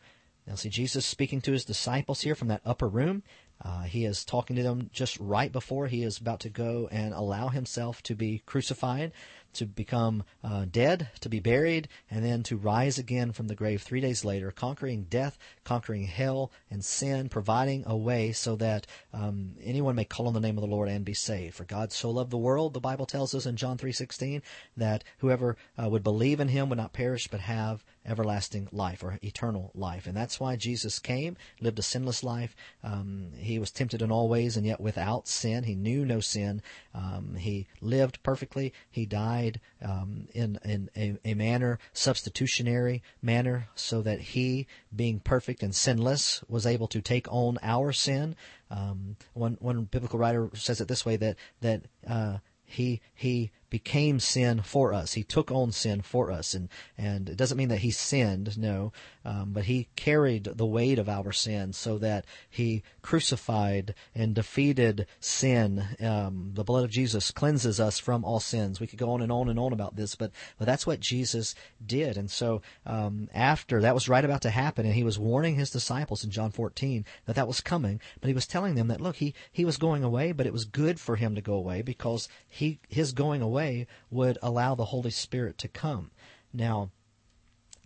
Now, 0.47 0.55
see, 0.55 0.69
Jesus 0.69 1.05
speaking 1.05 1.41
to 1.41 1.51
his 1.51 1.65
disciples 1.65 2.21
here 2.21 2.35
from 2.35 2.47
that 2.47 2.61
upper 2.65 2.87
room. 2.87 3.23
Uh, 3.63 3.83
he 3.83 4.05
is 4.05 4.25
talking 4.25 4.55
to 4.55 4.63
them 4.63 4.89
just 4.91 5.19
right 5.19 5.51
before 5.51 5.87
he 5.87 6.03
is 6.03 6.17
about 6.17 6.39
to 6.39 6.49
go 6.49 6.89
and 6.91 7.13
allow 7.13 7.49
himself 7.49 8.01
to 8.03 8.15
be 8.15 8.41
crucified 8.45 9.11
to 9.53 9.65
become 9.65 10.23
uh, 10.43 10.65
dead, 10.69 11.09
to 11.19 11.29
be 11.29 11.39
buried, 11.39 11.87
and 12.09 12.23
then 12.23 12.43
to 12.43 12.57
rise 12.57 12.97
again 12.97 13.31
from 13.31 13.47
the 13.47 13.55
grave 13.55 13.81
three 13.81 14.01
days 14.01 14.23
later, 14.23 14.51
conquering 14.51 15.07
death, 15.09 15.37
conquering 15.63 16.03
hell 16.03 16.51
and 16.69 16.83
sin, 16.85 17.29
providing 17.29 17.83
a 17.85 17.95
way 17.95 18.31
so 18.31 18.55
that 18.55 18.87
um, 19.13 19.55
anyone 19.63 19.95
may 19.95 20.05
call 20.05 20.27
on 20.27 20.33
the 20.33 20.39
name 20.39 20.57
of 20.57 20.61
the 20.61 20.75
Lord 20.75 20.89
and 20.89 21.03
be 21.03 21.13
saved. 21.13 21.55
For 21.55 21.65
God 21.65 21.91
so 21.91 22.09
loved 22.09 22.31
the 22.31 22.37
world, 22.37 22.73
the 22.73 22.79
Bible 22.79 23.05
tells 23.05 23.35
us 23.35 23.45
in 23.45 23.55
John 23.55 23.77
three 23.77 23.91
sixteen, 23.91 24.41
that 24.77 25.03
whoever 25.19 25.57
uh, 25.81 25.89
would 25.89 26.03
believe 26.03 26.39
in 26.39 26.47
Him 26.47 26.69
would 26.69 26.77
not 26.77 26.93
perish 26.93 27.27
but 27.27 27.41
have 27.41 27.83
everlasting 28.05 28.67
life 28.71 29.03
or 29.03 29.19
eternal 29.21 29.71
life. 29.75 30.07
And 30.07 30.17
that's 30.17 30.39
why 30.39 30.55
Jesus 30.55 30.97
came, 30.97 31.37
lived 31.59 31.77
a 31.77 31.83
sinless 31.83 32.23
life. 32.23 32.55
Um, 32.83 33.31
he 33.37 33.59
was 33.59 33.71
tempted 33.71 34.01
in 34.01 34.11
all 34.11 34.27
ways 34.27 34.57
and 34.57 34.65
yet 34.65 34.81
without 34.81 35.27
sin. 35.27 35.65
He 35.65 35.75
knew 35.75 36.03
no 36.03 36.19
sin. 36.19 36.63
Um, 36.95 37.35
he 37.35 37.67
lived 37.79 38.23
perfectly. 38.23 38.73
He 38.89 39.05
died 39.05 39.40
um, 39.81 40.27
in, 40.33 40.59
in 40.63 40.89
a, 40.95 41.17
a, 41.25 41.33
manner, 41.33 41.79
substitutionary 41.93 43.01
manner, 43.21 43.67
so 43.75 44.01
that 44.01 44.19
he, 44.19 44.67
being 44.95 45.19
perfect 45.19 45.63
and 45.63 45.75
sinless, 45.75 46.43
was 46.47 46.65
able 46.65 46.87
to 46.87 47.01
take 47.01 47.27
on 47.31 47.57
our 47.61 47.91
sin. 47.91 48.35
Um, 48.69 49.17
one, 49.33 49.57
one 49.59 49.83
biblical 49.83 50.19
writer 50.19 50.49
says 50.53 50.81
it 50.81 50.87
this 50.87 51.05
way 51.05 51.17
that, 51.17 51.37
that, 51.61 51.81
uh, 52.07 52.37
he, 52.65 53.01
he 53.13 53.51
became 53.71 54.19
sin 54.19 54.61
for 54.61 54.93
us. 54.93 55.13
He 55.13 55.23
took 55.23 55.49
on 55.49 55.71
sin 55.71 56.01
for 56.01 56.29
us, 56.29 56.53
and 56.53 56.69
and 56.97 57.29
it 57.29 57.37
doesn't 57.37 57.57
mean 57.57 57.69
that 57.69 57.79
he 57.79 57.89
sinned, 57.89 58.57
no, 58.57 58.91
um, 59.25 59.53
but 59.53 59.63
he 59.63 59.87
carried 59.95 60.43
the 60.43 60.65
weight 60.65 60.99
of 60.99 61.09
our 61.09 61.31
sin, 61.31 61.73
so 61.73 61.97
that 61.97 62.25
he 62.49 62.83
crucified 63.01 63.95
and 64.13 64.35
defeated 64.35 65.07
sin. 65.19 65.83
Um, 66.01 66.51
the 66.53 66.65
blood 66.65 66.83
of 66.83 66.91
Jesus 66.91 67.31
cleanses 67.31 67.79
us 67.79 67.97
from 67.97 68.23
all 68.25 68.41
sins. 68.41 68.79
We 68.79 68.87
could 68.87 68.99
go 68.99 69.11
on 69.11 69.21
and 69.21 69.31
on 69.31 69.49
and 69.49 69.57
on 69.57 69.73
about 69.73 69.95
this, 69.95 70.15
but 70.15 70.31
but 70.59 70.65
that's 70.65 70.85
what 70.85 70.99
Jesus 70.99 71.55
did, 71.83 72.17
and 72.17 72.29
so 72.29 72.61
um, 72.85 73.29
after 73.33 73.81
that 73.81 73.95
was 73.95 74.09
right 74.09 74.25
about 74.25 74.41
to 74.41 74.49
happen, 74.49 74.85
and 74.85 74.93
he 74.93 75.03
was 75.05 75.17
warning 75.17 75.55
his 75.55 75.71
disciples 75.71 76.25
in 76.25 76.29
John 76.29 76.51
14 76.51 77.05
that 77.25 77.37
that 77.37 77.47
was 77.47 77.61
coming, 77.61 78.01
but 78.19 78.27
he 78.27 78.33
was 78.33 78.45
telling 78.45 78.75
them 78.75 78.89
that 78.89 78.99
look, 78.99 79.15
he 79.15 79.33
he 79.49 79.63
was 79.63 79.77
going 79.77 80.03
away, 80.03 80.33
but 80.33 80.45
it 80.45 80.51
was 80.53 80.65
good 80.65 80.99
for 80.99 81.15
him 81.15 81.35
to 81.35 81.41
go 81.41 81.53
away 81.53 81.81
because 81.81 82.27
he 82.49 82.81
his 82.89 83.13
going 83.13 83.41
away 83.41 83.60
way 83.61 83.87
would 84.09 84.37
allow 84.41 84.73
the 84.73 84.85
Holy 84.85 85.11
Spirit 85.11 85.57
to 85.59 85.67
come. 85.67 86.09
Now, 86.51 86.89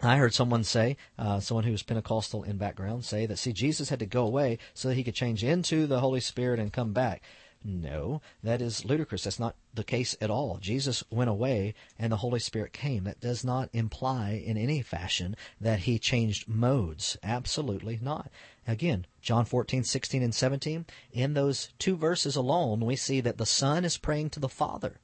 I 0.02 0.18
heard 0.18 0.34
someone 0.34 0.64
say, 0.64 0.96
uh, 1.18 1.40
someone 1.40 1.66
who 1.66 1.72
was 1.72 1.84
Pentecostal 1.84 2.44
in 2.44 2.58
background, 2.58 3.04
say 3.04 3.26
that, 3.26 3.38
see, 3.38 3.54
Jesus 3.54 3.90
had 3.90 4.00
to 4.00 4.06
go 4.06 4.26
away 4.26 4.58
so 4.74 4.88
that 4.88 4.96
he 4.96 5.04
could 5.04 5.16
change 5.16 5.44
into 5.44 5.88
the 5.88 6.00
Holy 6.00 6.22
Spirit 6.22 6.60
and 6.60 6.72
come 6.72 6.94
back. 6.94 7.22
No, 7.68 8.22
that 8.44 8.62
is 8.62 8.86
ludicrous. 8.86 9.24
That's 9.24 9.40
not 9.40 9.56
the 9.74 9.84
case 9.84 10.16
at 10.22 10.30
all. 10.30 10.60
Jesus 10.62 11.04
went 11.10 11.32
away 11.32 11.74
and 11.98 12.12
the 12.12 12.18
Holy 12.18 12.40
Spirit 12.40 12.74
came. 12.74 13.06
That 13.06 13.20
does 13.20 13.44
not 13.44 13.70
imply 13.74 14.32
in 14.46 14.56
any 14.56 14.82
fashion 14.84 15.36
that 15.60 15.80
he 15.80 15.98
changed 15.98 16.48
modes. 16.48 17.18
Absolutely 17.24 17.98
not. 18.02 18.30
Again, 18.68 19.08
John 19.22 19.46
14, 19.46 19.84
16, 19.84 20.22
and 20.22 20.36
17, 20.36 20.86
in 21.12 21.34
those 21.34 21.70
two 21.80 21.98
verses 21.98 22.36
alone, 22.36 22.86
we 22.86 22.96
see 22.96 23.20
that 23.22 23.38
the 23.38 23.48
Son 23.48 23.84
is 23.84 23.98
praying 23.98 24.30
to 24.32 24.40
the 24.40 24.50
Father. 24.50 25.00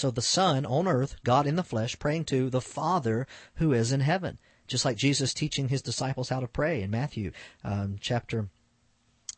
So 0.00 0.10
the 0.10 0.22
Son 0.22 0.64
on 0.64 0.88
earth, 0.88 1.16
God 1.24 1.46
in 1.46 1.56
the 1.56 1.62
flesh, 1.62 1.98
praying 1.98 2.24
to 2.26 2.48
the 2.48 2.62
Father 2.62 3.26
who 3.56 3.74
is 3.74 3.92
in 3.92 4.00
heaven. 4.00 4.38
Just 4.66 4.86
like 4.86 4.96
Jesus 4.96 5.34
teaching 5.34 5.68
his 5.68 5.82
disciples 5.82 6.30
how 6.30 6.40
to 6.40 6.48
pray 6.48 6.80
in 6.80 6.90
Matthew 6.90 7.32
um, 7.62 7.98
chapter 8.00 8.48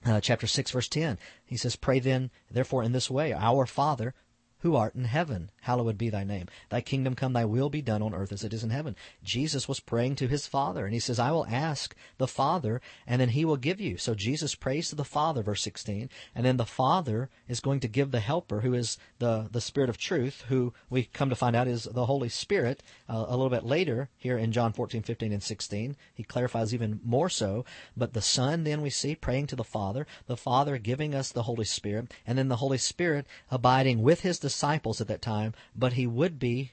uh, 0.07 0.21
chapter 0.21 0.47
6 0.47 0.71
verse 0.71 0.89
10 0.89 1.19
he 1.45 1.57
says 1.57 1.75
pray 1.75 1.99
then 1.99 2.31
therefore 2.49 2.85
in 2.85 2.93
this 2.93 3.11
way 3.11 3.33
our 3.33 3.67
father 3.67 4.15
who 4.63 4.77
art 4.77 4.95
in 4.95 5.05
heaven, 5.05 5.51
hallowed 5.63 5.99
be 5.99 6.09
thy 6.09 6.23
name. 6.23 6.47
Thy 6.69 6.81
kingdom 6.81 7.17
come, 7.17 7.33
thy 7.33 7.45
will 7.45 7.69
be 7.69 7.83
done 7.83 8.01
on 8.01 8.15
earth 8.15 8.31
as 8.31 8.45
it 8.45 8.55
is 8.55 8.63
in 8.63 8.71
heaven. 8.71 8.95
Jesus 9.23 9.67
was 9.67 9.81
praying 9.81 10.15
to 10.17 10.29
his 10.29 10.47
Father, 10.47 10.85
and 10.85 10.95
he 10.95 11.01
says, 11.01 11.19
I 11.19 11.33
will 11.33 11.47
ask 11.47 11.97
the 12.19 12.29
Father, 12.29 12.81
and 13.05 13.21
then 13.21 13.31
he 13.31 13.45
will 13.45 13.57
give 13.57 13.81
you. 13.81 13.97
So 13.99 14.15
Jesus 14.15 14.55
prays 14.55 14.89
to 14.89 14.95
the 14.95 15.05
Father, 15.05 15.43
verse 15.43 15.63
16, 15.63 16.09
and 16.33 16.47
then 16.47 16.59
the 16.59 16.65
Father 16.65 17.29
is 17.49 17.59
going 17.59 17.81
to 17.81 17.89
give 17.89 18.13
the 18.13 18.21
Helper, 18.21 18.61
who 18.61 18.73
is 18.73 18.99
the, 19.19 19.49
the 19.51 19.61
Spirit 19.61 19.91
of 19.91 19.99
truth, 19.99 20.45
who 20.49 20.73
we 20.89 21.05
come 21.13 21.29
to 21.29 21.37
find 21.37 21.57
out 21.57 21.67
is 21.67 21.85
the 21.85 22.07
Holy 22.07 22.29
Spirit 22.29 22.85
uh, 23.09 23.25
a 23.27 23.37
little 23.37 23.51
bit 23.51 23.65
later 23.65 24.11
here 24.17 24.39
in 24.39 24.53
John 24.53 24.73
14, 24.73 25.03
15, 25.03 25.33
and 25.33 25.43
16. 25.43 25.97
He 26.15 26.23
clarifies 26.23 26.73
even 26.73 27.01
more 27.05 27.29
so. 27.29 27.65
But 27.97 28.13
the 28.13 28.23
Son, 28.23 28.63
then 28.63 28.81
we 28.81 28.91
see, 28.91 29.17
praying 29.17 29.49
to 29.49 29.57
the 29.57 29.65
Father, 29.65 30.07
the 30.27 30.37
Father 30.37 30.79
giving 30.79 31.17
us 31.17 31.33
the 31.33 31.43
Holy 31.43 31.65
Spirit, 31.65 32.15
and 32.25 32.39
then 32.39 32.47
the 32.47 32.57
Holy 32.57 32.79
Spirit 32.79 33.27
abiding 33.51 34.03
with 34.03 34.21
his 34.21 34.39
disciples 34.39 34.52
at 35.01 35.09
that 35.09 35.23
time, 35.23 35.55
but 35.75 35.95
he 35.95 36.07
would 36.07 36.39
be 36.39 36.73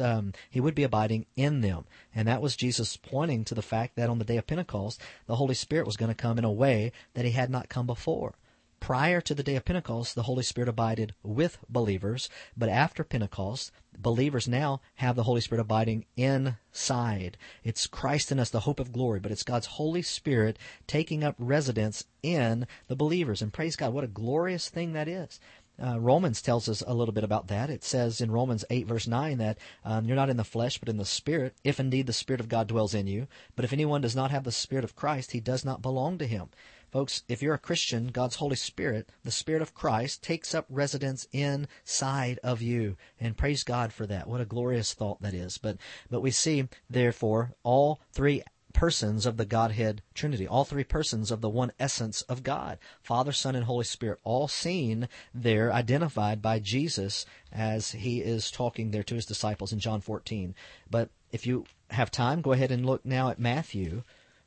um, 0.00 0.32
he 0.50 0.60
would 0.60 0.74
be 0.74 0.82
abiding 0.82 1.26
in 1.36 1.60
them. 1.60 1.84
And 2.14 2.28
that 2.28 2.42
was 2.42 2.56
Jesus 2.56 2.96
pointing 2.96 3.44
to 3.44 3.54
the 3.54 3.62
fact 3.62 3.96
that 3.96 4.10
on 4.10 4.18
the 4.18 4.24
day 4.24 4.36
of 4.36 4.46
Pentecost, 4.46 5.00
the 5.26 5.36
Holy 5.36 5.54
Spirit 5.54 5.86
was 5.86 5.96
going 5.96 6.10
to 6.10 6.14
come 6.14 6.38
in 6.38 6.44
a 6.44 6.52
way 6.52 6.92
that 7.14 7.24
he 7.24 7.30
had 7.30 7.50
not 7.50 7.68
come 7.68 7.86
before. 7.86 8.34
Prior 8.80 9.22
to 9.22 9.34
the 9.34 9.42
day 9.42 9.56
of 9.56 9.64
Pentecost, 9.64 10.14
the 10.14 10.24
Holy 10.24 10.42
Spirit 10.42 10.68
abided 10.68 11.14
with 11.22 11.56
believers, 11.70 12.28
but 12.54 12.68
after 12.68 13.02
Pentecost, 13.02 13.72
believers 13.96 14.46
now 14.46 14.82
have 14.96 15.16
the 15.16 15.22
Holy 15.22 15.40
Spirit 15.40 15.62
abiding 15.62 16.04
inside. 16.18 17.38
It's 17.62 17.86
Christ 17.86 18.30
in 18.30 18.38
us, 18.38 18.50
the 18.50 18.60
hope 18.60 18.78
of 18.78 18.92
glory, 18.92 19.20
but 19.20 19.32
it's 19.32 19.42
God's 19.42 19.68
Holy 19.68 20.02
Spirit 20.02 20.58
taking 20.86 21.24
up 21.24 21.34
residence 21.38 22.04
in 22.22 22.66
the 22.88 22.96
believers. 22.96 23.40
And 23.40 23.54
praise 23.54 23.74
God, 23.74 23.94
what 23.94 24.04
a 24.04 24.08
glorious 24.08 24.68
thing 24.68 24.92
that 24.92 25.08
is. 25.08 25.40
Uh, 25.82 25.98
Romans 25.98 26.40
tells 26.40 26.68
us 26.68 26.82
a 26.86 26.94
little 26.94 27.14
bit 27.14 27.24
about 27.24 27.48
that. 27.48 27.68
It 27.68 27.82
says 27.82 28.20
in 28.20 28.30
Romans 28.30 28.64
8, 28.70 28.86
verse 28.86 29.06
9, 29.06 29.38
that 29.38 29.58
um, 29.84 30.04
you're 30.04 30.16
not 30.16 30.30
in 30.30 30.36
the 30.36 30.44
flesh, 30.44 30.78
but 30.78 30.88
in 30.88 30.98
the 30.98 31.04
Spirit, 31.04 31.54
if 31.64 31.80
indeed 31.80 32.06
the 32.06 32.12
Spirit 32.12 32.40
of 32.40 32.48
God 32.48 32.68
dwells 32.68 32.94
in 32.94 33.06
you. 33.06 33.26
But 33.56 33.64
if 33.64 33.72
anyone 33.72 34.00
does 34.00 34.14
not 34.14 34.30
have 34.30 34.44
the 34.44 34.52
Spirit 34.52 34.84
of 34.84 34.94
Christ, 34.94 35.32
he 35.32 35.40
does 35.40 35.64
not 35.64 35.82
belong 35.82 36.18
to 36.18 36.26
him. 36.26 36.50
Folks, 36.92 37.24
if 37.28 37.42
you're 37.42 37.54
a 37.54 37.58
Christian, 37.58 38.06
God's 38.06 38.36
Holy 38.36 38.54
Spirit, 38.54 39.10
the 39.24 39.32
Spirit 39.32 39.62
of 39.62 39.74
Christ, 39.74 40.22
takes 40.22 40.54
up 40.54 40.64
residence 40.68 41.26
inside 41.32 42.38
of 42.44 42.62
you. 42.62 42.96
And 43.18 43.36
praise 43.36 43.64
God 43.64 43.92
for 43.92 44.06
that. 44.06 44.28
What 44.28 44.40
a 44.40 44.44
glorious 44.44 44.94
thought 44.94 45.20
that 45.22 45.34
is. 45.34 45.58
But, 45.58 45.78
but 46.08 46.20
we 46.20 46.30
see, 46.30 46.68
therefore, 46.88 47.52
all 47.64 48.00
three 48.12 48.44
persons 48.74 49.24
of 49.24 49.38
the 49.38 49.46
Godhead 49.46 50.02
Trinity, 50.12 50.46
all 50.46 50.64
three 50.64 50.84
persons 50.84 51.30
of 51.30 51.40
the 51.40 51.48
one 51.48 51.72
essence 51.80 52.20
of 52.22 52.42
God, 52.42 52.78
Father, 53.00 53.32
Son, 53.32 53.54
and 53.54 53.64
Holy 53.64 53.84
Spirit, 53.84 54.18
all 54.24 54.48
seen 54.48 55.08
there, 55.32 55.72
identified 55.72 56.42
by 56.42 56.58
Jesus 56.58 57.24
as 57.50 57.92
he 57.92 58.20
is 58.20 58.50
talking 58.50 58.90
there 58.90 59.04
to 59.04 59.14
his 59.14 59.24
disciples 59.24 59.72
in 59.72 59.78
John 59.78 60.02
14. 60.02 60.54
But 60.90 61.08
if 61.32 61.46
you 61.46 61.64
have 61.90 62.10
time, 62.10 62.42
go 62.42 62.52
ahead 62.52 62.70
and 62.70 62.84
look 62.84 63.06
now 63.06 63.30
at 63.30 63.38
Matthew, 63.38 64.02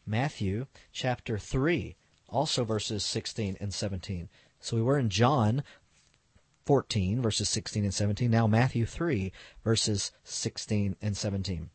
Matthew 0.05 0.67
chapter 0.91 1.39
3, 1.39 1.95
also 2.29 2.63
verses 2.63 3.03
16 3.03 3.57
and 3.59 3.73
17. 3.73 4.29
So 4.59 4.75
we 4.75 4.83
were 4.83 4.99
in 4.99 5.09
John 5.09 5.63
14, 6.65 7.21
verses 7.21 7.47
16 7.49 7.85
and 7.85 7.93
17. 7.93 8.29
Now 8.29 8.45
Matthew 8.45 8.85
3, 8.85 9.31
verses 9.63 10.11
16 10.25 10.97
and 11.01 11.15
17. 11.15 11.69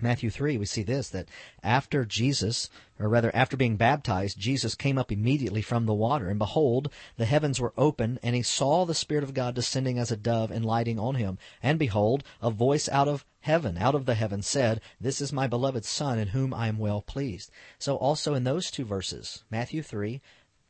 Matthew 0.00 0.30
3, 0.30 0.56
we 0.58 0.66
see 0.66 0.82
this, 0.82 1.08
that 1.10 1.28
after 1.62 2.04
Jesus, 2.04 2.70
or 2.98 3.08
rather 3.08 3.34
after 3.34 3.56
being 3.56 3.76
baptized, 3.76 4.38
Jesus 4.38 4.74
came 4.74 4.98
up 4.98 5.10
immediately 5.10 5.62
from 5.62 5.86
the 5.86 5.94
water, 5.94 6.28
and 6.28 6.38
behold, 6.38 6.90
the 7.16 7.24
heavens 7.24 7.60
were 7.60 7.72
open, 7.76 8.18
and 8.22 8.34
he 8.34 8.42
saw 8.42 8.84
the 8.84 8.94
Spirit 8.94 9.24
of 9.24 9.34
God 9.34 9.54
descending 9.54 9.98
as 9.98 10.10
a 10.10 10.16
dove 10.16 10.50
and 10.50 10.64
lighting 10.64 10.98
on 10.98 11.16
him. 11.16 11.38
And 11.62 11.78
behold, 11.78 12.24
a 12.40 12.50
voice 12.50 12.88
out 12.88 13.08
of 13.08 13.24
heaven, 13.40 13.78
out 13.78 13.94
of 13.94 14.06
the 14.06 14.14
heaven 14.14 14.42
said, 14.42 14.80
This 15.00 15.20
is 15.20 15.32
my 15.32 15.46
beloved 15.46 15.84
Son, 15.84 16.18
in 16.18 16.28
whom 16.28 16.52
I 16.52 16.68
am 16.68 16.78
well 16.78 17.02
pleased. 17.02 17.50
So 17.78 17.96
also 17.96 18.34
in 18.34 18.44
those 18.44 18.70
two 18.70 18.84
verses, 18.84 19.44
Matthew 19.50 19.82
3, 19.82 20.20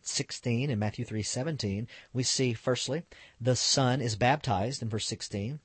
16 0.00 0.70
and 0.70 0.80
Matthew 0.80 1.04
3:17, 1.04 1.86
we 2.14 2.22
see 2.22 2.54
firstly, 2.54 3.02
the 3.40 3.56
Son 3.56 4.00
is 4.00 4.16
baptized 4.16 4.80
in 4.80 4.88
verse 4.88 5.06
16. 5.06 5.60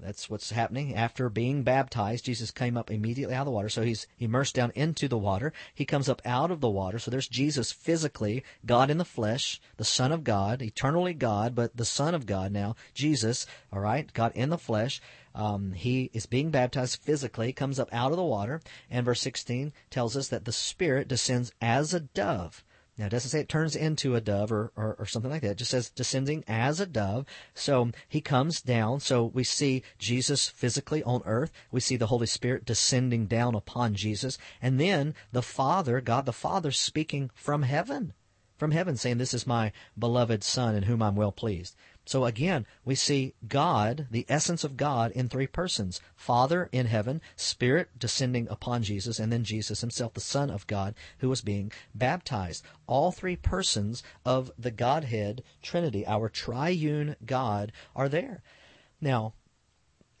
That's 0.00 0.30
what's 0.30 0.50
happening. 0.50 0.94
After 0.94 1.28
being 1.28 1.62
baptized, 1.62 2.24
Jesus 2.24 2.50
came 2.50 2.76
up 2.76 2.90
immediately 2.90 3.34
out 3.34 3.42
of 3.42 3.46
the 3.46 3.52
water. 3.52 3.68
So 3.68 3.82
he's 3.82 4.06
immersed 4.18 4.54
down 4.54 4.72
into 4.74 5.06
the 5.06 5.18
water. 5.18 5.52
He 5.74 5.84
comes 5.84 6.08
up 6.08 6.22
out 6.24 6.50
of 6.50 6.60
the 6.60 6.70
water. 6.70 6.98
So 6.98 7.10
there's 7.10 7.28
Jesus 7.28 7.72
physically, 7.72 8.42
God 8.64 8.90
in 8.90 8.98
the 8.98 9.04
flesh, 9.04 9.60
the 9.76 9.84
Son 9.84 10.10
of 10.10 10.24
God, 10.24 10.62
eternally 10.62 11.14
God, 11.14 11.54
but 11.54 11.76
the 11.76 11.84
Son 11.84 12.14
of 12.14 12.26
God 12.26 12.52
now, 12.52 12.74
Jesus, 12.94 13.46
all 13.72 13.80
right, 13.80 14.12
God 14.12 14.32
in 14.34 14.48
the 14.48 14.58
flesh. 14.58 15.00
Um, 15.34 15.72
he 15.72 16.10
is 16.12 16.26
being 16.26 16.50
baptized 16.50 17.00
physically, 17.02 17.52
comes 17.52 17.78
up 17.78 17.88
out 17.92 18.10
of 18.10 18.16
the 18.16 18.24
water, 18.24 18.60
and 18.90 19.04
verse 19.04 19.20
16 19.20 19.72
tells 19.90 20.16
us 20.16 20.28
that 20.28 20.44
the 20.44 20.52
Spirit 20.52 21.08
descends 21.08 21.52
as 21.60 21.94
a 21.94 22.00
dove. 22.00 22.64
Now, 23.02 23.06
it 23.06 23.10
doesn't 23.10 23.30
say 23.30 23.40
it 23.40 23.48
turns 23.48 23.74
into 23.74 24.14
a 24.14 24.20
dove 24.20 24.52
or, 24.52 24.70
or, 24.76 24.94
or, 24.96 25.06
something 25.06 25.28
like 25.28 25.42
that. 25.42 25.50
It 25.50 25.56
just 25.56 25.72
says 25.72 25.90
descending 25.90 26.44
as 26.46 26.78
a 26.78 26.86
dove. 26.86 27.26
So 27.52 27.90
he 28.08 28.20
comes 28.20 28.62
down. 28.62 29.00
So 29.00 29.24
we 29.24 29.42
see 29.42 29.82
Jesus 29.98 30.48
physically 30.48 31.02
on 31.02 31.20
earth. 31.24 31.50
We 31.72 31.80
see 31.80 31.96
the 31.96 32.06
Holy 32.06 32.28
Spirit 32.28 32.64
descending 32.64 33.26
down 33.26 33.56
upon 33.56 33.96
Jesus. 33.96 34.38
And 34.60 34.78
then 34.78 35.16
the 35.32 35.42
Father, 35.42 36.00
God 36.00 36.26
the 36.26 36.32
Father, 36.32 36.70
speaking 36.70 37.32
from 37.34 37.62
heaven. 37.62 38.12
From 38.62 38.70
heaven, 38.70 38.96
saying, 38.96 39.18
This 39.18 39.34
is 39.34 39.44
my 39.44 39.72
beloved 39.98 40.44
Son 40.44 40.76
in 40.76 40.84
whom 40.84 41.02
I'm 41.02 41.16
well 41.16 41.32
pleased. 41.32 41.74
So 42.04 42.24
again, 42.26 42.64
we 42.84 42.94
see 42.94 43.34
God, 43.48 44.06
the 44.08 44.24
essence 44.28 44.62
of 44.62 44.76
God, 44.76 45.10
in 45.10 45.28
three 45.28 45.48
persons 45.48 46.00
Father 46.14 46.68
in 46.70 46.86
heaven, 46.86 47.20
Spirit 47.34 47.98
descending 47.98 48.46
upon 48.48 48.84
Jesus, 48.84 49.18
and 49.18 49.32
then 49.32 49.42
Jesus 49.42 49.80
himself, 49.80 50.14
the 50.14 50.20
Son 50.20 50.48
of 50.48 50.68
God, 50.68 50.94
who 51.18 51.28
was 51.28 51.40
being 51.40 51.72
baptized. 51.92 52.64
All 52.86 53.10
three 53.10 53.34
persons 53.34 54.04
of 54.24 54.52
the 54.56 54.70
Godhead 54.70 55.42
Trinity, 55.60 56.06
our 56.06 56.28
triune 56.28 57.16
God, 57.26 57.72
are 57.96 58.08
there. 58.08 58.44
Now, 59.00 59.34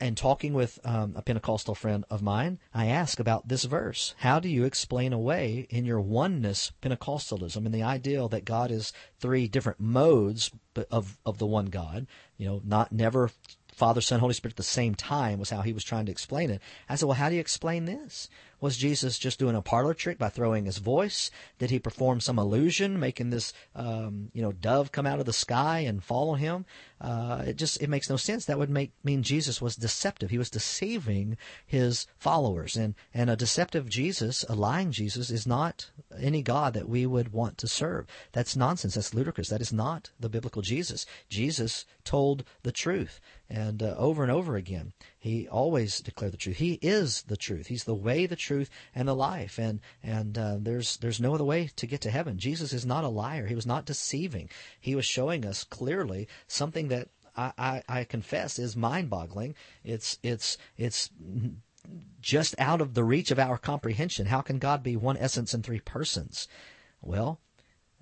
and 0.02 0.16
talking 0.16 0.52
with 0.52 0.80
um, 0.84 1.12
a 1.14 1.22
Pentecostal 1.22 1.76
friend 1.76 2.04
of 2.10 2.22
mine, 2.22 2.58
I 2.74 2.86
ask 2.86 3.20
about 3.20 3.46
this 3.46 3.62
verse. 3.62 4.16
How 4.18 4.40
do 4.40 4.48
you 4.48 4.64
explain 4.64 5.12
away 5.12 5.68
in 5.70 5.84
your 5.84 6.00
oneness 6.00 6.72
Pentecostalism 6.82 7.64
and 7.64 7.72
the 7.72 7.84
ideal 7.84 8.28
that 8.30 8.44
God 8.44 8.72
is 8.72 8.92
three 9.20 9.46
different 9.46 9.78
modes 9.78 10.50
of 10.90 11.18
of 11.24 11.38
the 11.38 11.46
one 11.46 11.66
God? 11.66 12.08
You 12.36 12.46
know, 12.48 12.62
not 12.64 12.90
never 12.90 13.30
Father, 13.72 14.00
Son, 14.00 14.18
Holy 14.18 14.34
Spirit 14.34 14.54
at 14.54 14.56
the 14.56 14.64
same 14.64 14.96
time 14.96 15.38
was 15.38 15.50
how 15.50 15.62
he 15.62 15.72
was 15.72 15.84
trying 15.84 16.06
to 16.06 16.12
explain 16.12 16.50
it. 16.50 16.60
I 16.88 16.96
said, 16.96 17.06
well, 17.06 17.16
how 17.16 17.28
do 17.28 17.36
you 17.36 17.40
explain 17.40 17.84
this? 17.84 18.28
Was 18.62 18.76
Jesus 18.76 19.18
just 19.18 19.40
doing 19.40 19.56
a 19.56 19.60
parlor 19.60 19.92
trick 19.92 20.18
by 20.18 20.28
throwing 20.28 20.66
his 20.66 20.78
voice? 20.78 21.32
Did 21.58 21.70
he 21.70 21.80
perform 21.80 22.20
some 22.20 22.38
illusion, 22.38 23.00
making 23.00 23.30
this 23.30 23.52
um, 23.74 24.30
you 24.32 24.40
know 24.40 24.52
dove 24.52 24.92
come 24.92 25.04
out 25.04 25.18
of 25.18 25.26
the 25.26 25.32
sky 25.32 25.80
and 25.80 26.02
follow 26.02 26.34
him? 26.34 26.64
Uh, 27.00 27.42
it 27.44 27.56
just 27.56 27.82
it 27.82 27.88
makes 27.88 28.08
no 28.08 28.16
sense. 28.16 28.44
That 28.44 28.60
would 28.60 28.70
make 28.70 28.92
mean 29.02 29.24
Jesus 29.24 29.60
was 29.60 29.74
deceptive. 29.74 30.30
He 30.30 30.38
was 30.38 30.48
deceiving 30.48 31.36
his 31.66 32.06
followers, 32.16 32.76
and 32.76 32.94
and 33.12 33.28
a 33.28 33.34
deceptive 33.34 33.88
Jesus, 33.88 34.44
a 34.48 34.54
lying 34.54 34.92
Jesus, 34.92 35.28
is 35.28 35.44
not 35.44 35.90
any 36.16 36.40
God 36.40 36.72
that 36.74 36.88
we 36.88 37.04
would 37.04 37.32
want 37.32 37.58
to 37.58 37.66
serve. 37.66 38.06
That's 38.30 38.54
nonsense. 38.54 38.94
That's 38.94 39.12
ludicrous. 39.12 39.48
That 39.48 39.60
is 39.60 39.72
not 39.72 40.12
the 40.20 40.28
biblical 40.28 40.62
Jesus. 40.62 41.04
Jesus 41.28 41.84
told 42.04 42.44
the 42.62 42.70
truth, 42.70 43.18
and 43.50 43.82
uh, 43.82 43.96
over 43.98 44.22
and 44.22 44.30
over 44.30 44.54
again, 44.54 44.92
he 45.22 45.46
always 45.46 46.00
declared 46.00 46.32
the 46.32 46.36
truth. 46.36 46.56
He 46.56 46.80
is 46.82 47.22
the 47.22 47.36
truth. 47.36 47.68
He's 47.68 47.84
the 47.84 47.94
way, 47.94 48.26
the 48.26 48.34
truth 48.34 48.68
and 48.92 49.06
the 49.06 49.14
life. 49.14 49.56
And 49.56 49.78
and 50.02 50.36
uh, 50.36 50.56
there's 50.58 50.96
there's 50.96 51.20
no 51.20 51.32
other 51.32 51.44
way 51.44 51.70
to 51.76 51.86
get 51.86 52.00
to 52.00 52.10
heaven. 52.10 52.38
Jesus 52.38 52.72
is 52.72 52.84
not 52.84 53.04
a 53.04 53.08
liar. 53.08 53.46
He 53.46 53.54
was 53.54 53.64
not 53.64 53.86
deceiving. 53.86 54.50
He 54.80 54.96
was 54.96 55.06
showing 55.06 55.46
us 55.46 55.62
clearly 55.62 56.26
something 56.48 56.88
that 56.88 57.06
I, 57.36 57.52
I, 57.56 57.82
I 57.88 58.02
confess 58.02 58.58
is 58.58 58.74
mind-boggling. 58.74 59.54
It's 59.84 60.18
it's 60.24 60.58
it's 60.76 61.08
just 62.20 62.56
out 62.58 62.80
of 62.80 62.94
the 62.94 63.04
reach 63.04 63.30
of 63.30 63.38
our 63.38 63.58
comprehension. 63.58 64.26
How 64.26 64.40
can 64.40 64.58
God 64.58 64.82
be 64.82 64.96
one 64.96 65.16
essence 65.16 65.54
in 65.54 65.62
three 65.62 65.78
persons? 65.78 66.48
Well, 67.00 67.38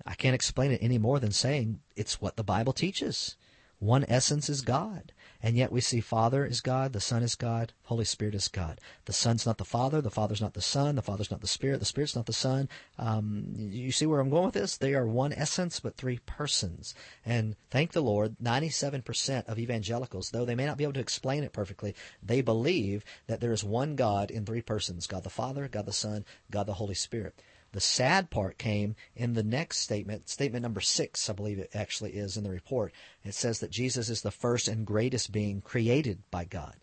I 0.07 0.15
can't 0.15 0.33
explain 0.33 0.71
it 0.71 0.81
any 0.81 0.97
more 0.97 1.19
than 1.19 1.31
saying 1.31 1.81
it's 1.95 2.19
what 2.19 2.35
the 2.35 2.43
Bible 2.43 2.73
teaches. 2.73 3.35
One 3.77 4.05
essence 4.07 4.49
is 4.49 4.61
God. 4.61 5.11
And 5.43 5.57
yet 5.57 5.71
we 5.71 5.81
see 5.81 6.01
Father 6.01 6.45
is 6.45 6.61
God, 6.61 6.93
the 6.93 7.01
Son 7.01 7.23
is 7.23 7.35
God, 7.35 7.73
Holy 7.83 8.05
Spirit 8.05 8.35
is 8.35 8.47
God. 8.47 8.79
The 9.05 9.13
Son's 9.13 9.45
not 9.45 9.57
the 9.57 9.65
Father, 9.65 10.01
the 10.01 10.11
Father's 10.11 10.41
not 10.41 10.53
the 10.53 10.61
Son, 10.61 10.95
the 10.95 11.01
Father's 11.01 11.31
not 11.31 11.41
the 11.41 11.47
Spirit, 11.47 11.79
the 11.79 11.85
Spirit's 11.85 12.15
not 12.15 12.27
the 12.27 12.33
Son. 12.33 12.69
Um, 12.97 13.53
you 13.55 13.91
see 13.91 14.05
where 14.05 14.19
I'm 14.19 14.29
going 14.29 14.45
with 14.45 14.53
this? 14.53 14.77
They 14.77 14.93
are 14.93 15.07
one 15.07 15.33
essence, 15.33 15.79
but 15.79 15.95
three 15.95 16.19
persons. 16.25 16.93
And 17.25 17.55
thank 17.69 17.91
the 17.91 18.01
Lord, 18.01 18.35
97% 18.41 19.47
of 19.47 19.57
evangelicals, 19.57 20.29
though 20.29 20.45
they 20.45 20.55
may 20.55 20.65
not 20.65 20.77
be 20.77 20.83
able 20.83 20.93
to 20.93 20.99
explain 20.99 21.43
it 21.43 21.53
perfectly, 21.53 21.95
they 22.21 22.41
believe 22.41 23.03
that 23.27 23.39
there 23.39 23.53
is 23.53 23.63
one 23.63 23.95
God 23.95 24.29
in 24.29 24.45
three 24.45 24.61
persons 24.61 25.07
God 25.07 25.23
the 25.23 25.29
Father, 25.29 25.67
God 25.67 25.85
the 25.85 25.93
Son, 25.93 26.25
God 26.51 26.67
the 26.67 26.73
Holy 26.73 26.95
Spirit. 26.95 27.35
The 27.73 27.79
sad 27.79 28.29
part 28.29 28.57
came 28.57 28.95
in 29.15 29.33
the 29.33 29.43
next 29.43 29.77
statement, 29.77 30.27
statement 30.29 30.63
number 30.63 30.81
six, 30.81 31.29
I 31.29 31.33
believe 31.33 31.57
it 31.57 31.71
actually 31.73 32.11
is 32.11 32.35
in 32.35 32.43
the 32.43 32.49
report. 32.49 32.93
It 33.23 33.33
says 33.33 33.59
that 33.59 33.71
Jesus 33.71 34.09
is 34.09 34.21
the 34.21 34.31
first 34.31 34.67
and 34.67 34.85
greatest 34.85 35.31
being 35.31 35.61
created 35.61 36.19
by 36.29 36.45
God. 36.45 36.75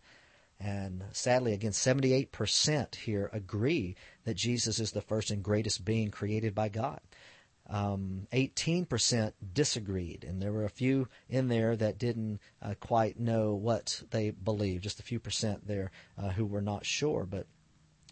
And 0.59 1.03
sadly, 1.11 1.53
again, 1.53 1.71
78% 1.71 2.95
here 2.95 3.29
agree 3.31 3.95
that 4.25 4.33
Jesus 4.33 4.79
is 4.79 4.91
the 4.91 5.01
first 5.01 5.31
and 5.31 5.43
greatest 5.43 5.85
being 5.85 6.11
created 6.11 6.53
by 6.53 6.69
God. 6.69 6.99
Um, 7.69 8.27
18% 8.33 9.33
disagreed, 9.53 10.25
and 10.27 10.41
there 10.41 10.51
were 10.51 10.65
a 10.65 10.69
few 10.69 11.07
in 11.29 11.49
there 11.49 11.75
that 11.75 11.99
didn't 11.99 12.39
uh, 12.63 12.73
quite 12.79 13.19
know 13.19 13.53
what 13.53 14.01
they 14.09 14.31
believed, 14.31 14.83
just 14.83 14.99
a 14.99 15.03
few 15.03 15.19
percent 15.19 15.67
there 15.67 15.91
uh, 16.17 16.29
who 16.29 16.47
were 16.47 16.63
not 16.63 16.83
sure. 16.83 17.27
But 17.29 17.45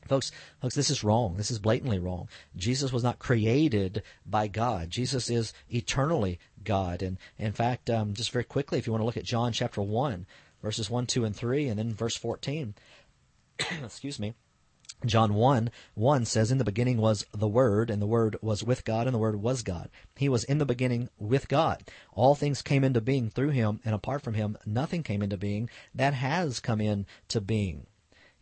Folks, 0.08 0.32
folks, 0.62 0.76
this 0.76 0.90
is 0.90 1.04
wrong. 1.04 1.36
This 1.38 1.52
is 1.52 1.60
blatantly 1.60 2.00
wrong. 2.00 2.28
Jesus 2.56 2.92
was 2.92 3.04
not 3.04 3.20
created 3.20 4.04
by 4.26 4.48
God. 4.48 4.90
Jesus 4.90 5.30
is 5.30 5.54
eternally 5.70 6.40
God. 6.64 7.02
And 7.02 7.18
in 7.38 7.52
fact, 7.52 7.90
um, 7.90 8.14
just 8.14 8.32
very 8.32 8.44
quickly, 8.44 8.78
if 8.78 8.88
you 8.88 8.94
want 8.94 9.02
to 9.02 9.06
look 9.06 9.18
at 9.18 9.24
John 9.24 9.52
chapter 9.54 9.82
1, 9.82 10.26
verses 10.62 10.90
1, 10.90 11.08
2, 11.08 11.26
and 11.26 11.36
3, 11.36 11.68
and 11.68 11.80
then 11.80 11.94
verse 11.94 12.16
14, 12.16 12.76
excuse 13.84 14.20
me, 14.20 14.34
John 15.06 15.36
1 15.36 15.70
1 15.94 16.26
says, 16.26 16.52
In 16.52 16.58
the 16.58 16.64
beginning 16.64 16.98
was 16.98 17.26
the 17.32 17.48
Word, 17.48 17.92
and 17.92 18.02
the 18.02 18.08
Word 18.08 18.36
was 18.42 18.64
with 18.64 18.84
God, 18.84 19.06
and 19.06 19.14
the 19.14 19.20
Word 19.20 19.42
was 19.42 19.62
God. 19.62 19.90
He 20.16 20.28
was 20.28 20.44
in 20.44 20.58
the 20.58 20.66
beginning 20.66 21.10
with 21.20 21.48
God. 21.48 21.84
All 22.14 22.34
things 22.34 22.64
came 22.64 22.84
into 22.84 23.00
being 23.00 23.30
through 23.30 23.50
him, 23.50 23.80
and 23.86 23.94
apart 23.94 24.24
from 24.24 24.34
him, 24.34 24.58
nothing 24.66 25.04
came 25.04 25.22
into 25.22 25.38
being 25.38 25.70
that 25.94 26.16
has 26.16 26.60
come 26.60 26.82
into 26.82 27.40
being. 27.40 27.86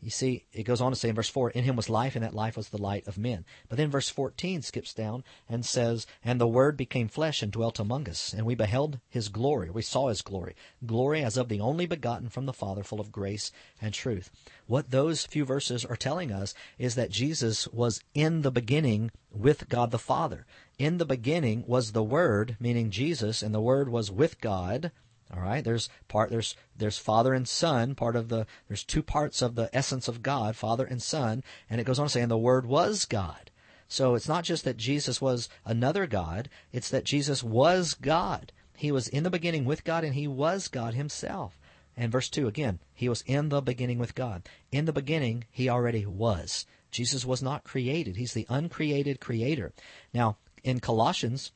You 0.06 0.12
see, 0.12 0.46
it 0.54 0.65
goes 0.65 0.82
on 0.82 0.91
to 0.91 0.96
say 0.96 1.10
in 1.10 1.15
verse 1.15 1.30
4, 1.30 1.50
In 1.50 1.63
him 1.63 1.76
was 1.76 1.89
life, 1.89 2.15
and 2.15 2.24
that 2.24 2.36
life 2.36 2.56
was 2.56 2.70
the 2.70 2.80
light 2.80 3.08
of 3.08 3.18
men. 3.18 3.44
But 3.68 3.80
then 3.80 3.89
verse 3.89 4.08
14 4.08 4.62
skips 4.62 4.94
down 4.94 5.24
and 5.50 5.65
says, 5.65 6.06
And 6.24 6.39
the 6.39 6.48
Word 6.48 6.78
became 6.78 7.08
flesh 7.08 7.41
and 7.41 7.52
dwelt 7.52 7.80
among 7.80 8.08
us, 8.08 8.32
and 8.32 8.46
we 8.46 8.54
beheld 8.54 9.00
his 9.10 9.30
glory. 9.30 9.72
We 9.72 9.82
saw 9.82 10.10
his 10.10 10.22
glory. 10.22 10.56
Glory 10.86 11.24
as 11.24 11.38
of 11.38 11.50
the 11.50 11.60
only 11.60 11.88
begotten 11.88 12.30
from 12.30 12.46
the 12.46 12.54
Father, 12.54 12.84
full 12.84 13.02
of 13.02 13.12
grace 13.12 13.52
and 13.82 13.96
truth. 13.96 14.30
What 14.68 14.91
those 14.91 15.26
few 15.26 15.44
verses 15.44 15.84
are 15.84 15.96
telling 15.96 16.32
us 16.32 16.54
is 16.78 16.94
that 16.94 17.10
Jesus 17.10 17.68
was 17.70 18.00
in 18.13 18.44
the 18.44 18.52
beginning 18.52 19.10
with 19.32 19.70
God 19.70 19.89
the 19.89 19.98
Father. 19.98 20.46
In 20.78 21.00
the 21.00 21.06
beginning 21.06 21.63
was 21.65 21.94
the 21.94 22.04
Word, 22.04 22.58
meaning 22.60 22.91
Jesus, 22.91 23.41
and 23.41 23.56
the 23.56 23.60
Word 23.60 23.89
was 23.89 24.12
with 24.12 24.39
God 24.39 24.91
All 25.34 25.42
right, 25.42 25.64
there's 25.64 25.90
part 26.08 26.30
there's 26.30 26.56
there's 26.76 26.98
Father 26.98 27.34
and 27.34 27.48
Son, 27.48 27.96
part 27.96 28.16
of 28.16 28.30
the 28.30 28.46
there's 28.68 28.84
two 28.84 29.02
parts 29.02 29.42
of 29.42 29.56
the 29.56 29.70
essence 29.74 30.08
of 30.08 30.22
God, 30.22 30.56
Father 30.56 30.86
and 30.86 31.02
Son, 31.02 31.44
and 31.70 31.82
it 31.82 31.86
goes 31.86 32.00
on 32.00 32.10
saying 32.10 32.28
the 32.28 32.38
Word 32.38 32.66
was 32.66 33.06
God. 33.06 33.50
So 33.88 34.16
it's 34.16 34.28
not 34.28 34.44
just 34.44 34.64
that 34.66 34.78
Jesus 34.78 35.22
was 35.22 35.50
another 35.64 36.06
God, 36.08 36.50
it's 36.72 36.90
that 36.90 37.06
Jesus 37.06 37.44
was 37.44 37.94
God. 37.94 38.52
He 38.76 38.92
was 38.92 39.08
in 39.08 39.24
the 39.24 39.30
beginning 39.30 39.66
with 39.66 39.84
God 39.84 40.04
and 40.04 40.16
he 40.16 40.28
was 40.28 40.68
God 40.68 40.94
himself. 40.94 41.58
And 41.98 42.12
verse 42.12 42.30
2 42.30 42.48
again, 42.48 42.80
he 42.94 43.08
was 43.08 43.24
in 43.26 43.50
the 43.50 43.62
beginning 43.62 44.00
with 44.00 44.16
God. 44.16 44.48
In 44.72 44.86
the 44.86 44.94
beginning, 44.94 45.46
he 45.50 45.70
already 45.70 46.06
was. 46.06 46.66
Jesus 46.92 47.26
was 47.26 47.42
not 47.42 47.64
created. 47.64 48.18
He's 48.18 48.34
the 48.34 48.46
uncreated 48.50 49.20
creator. 49.20 49.74
Now, 50.14 50.38
in 50.64 50.80
Colossians, 50.80 51.52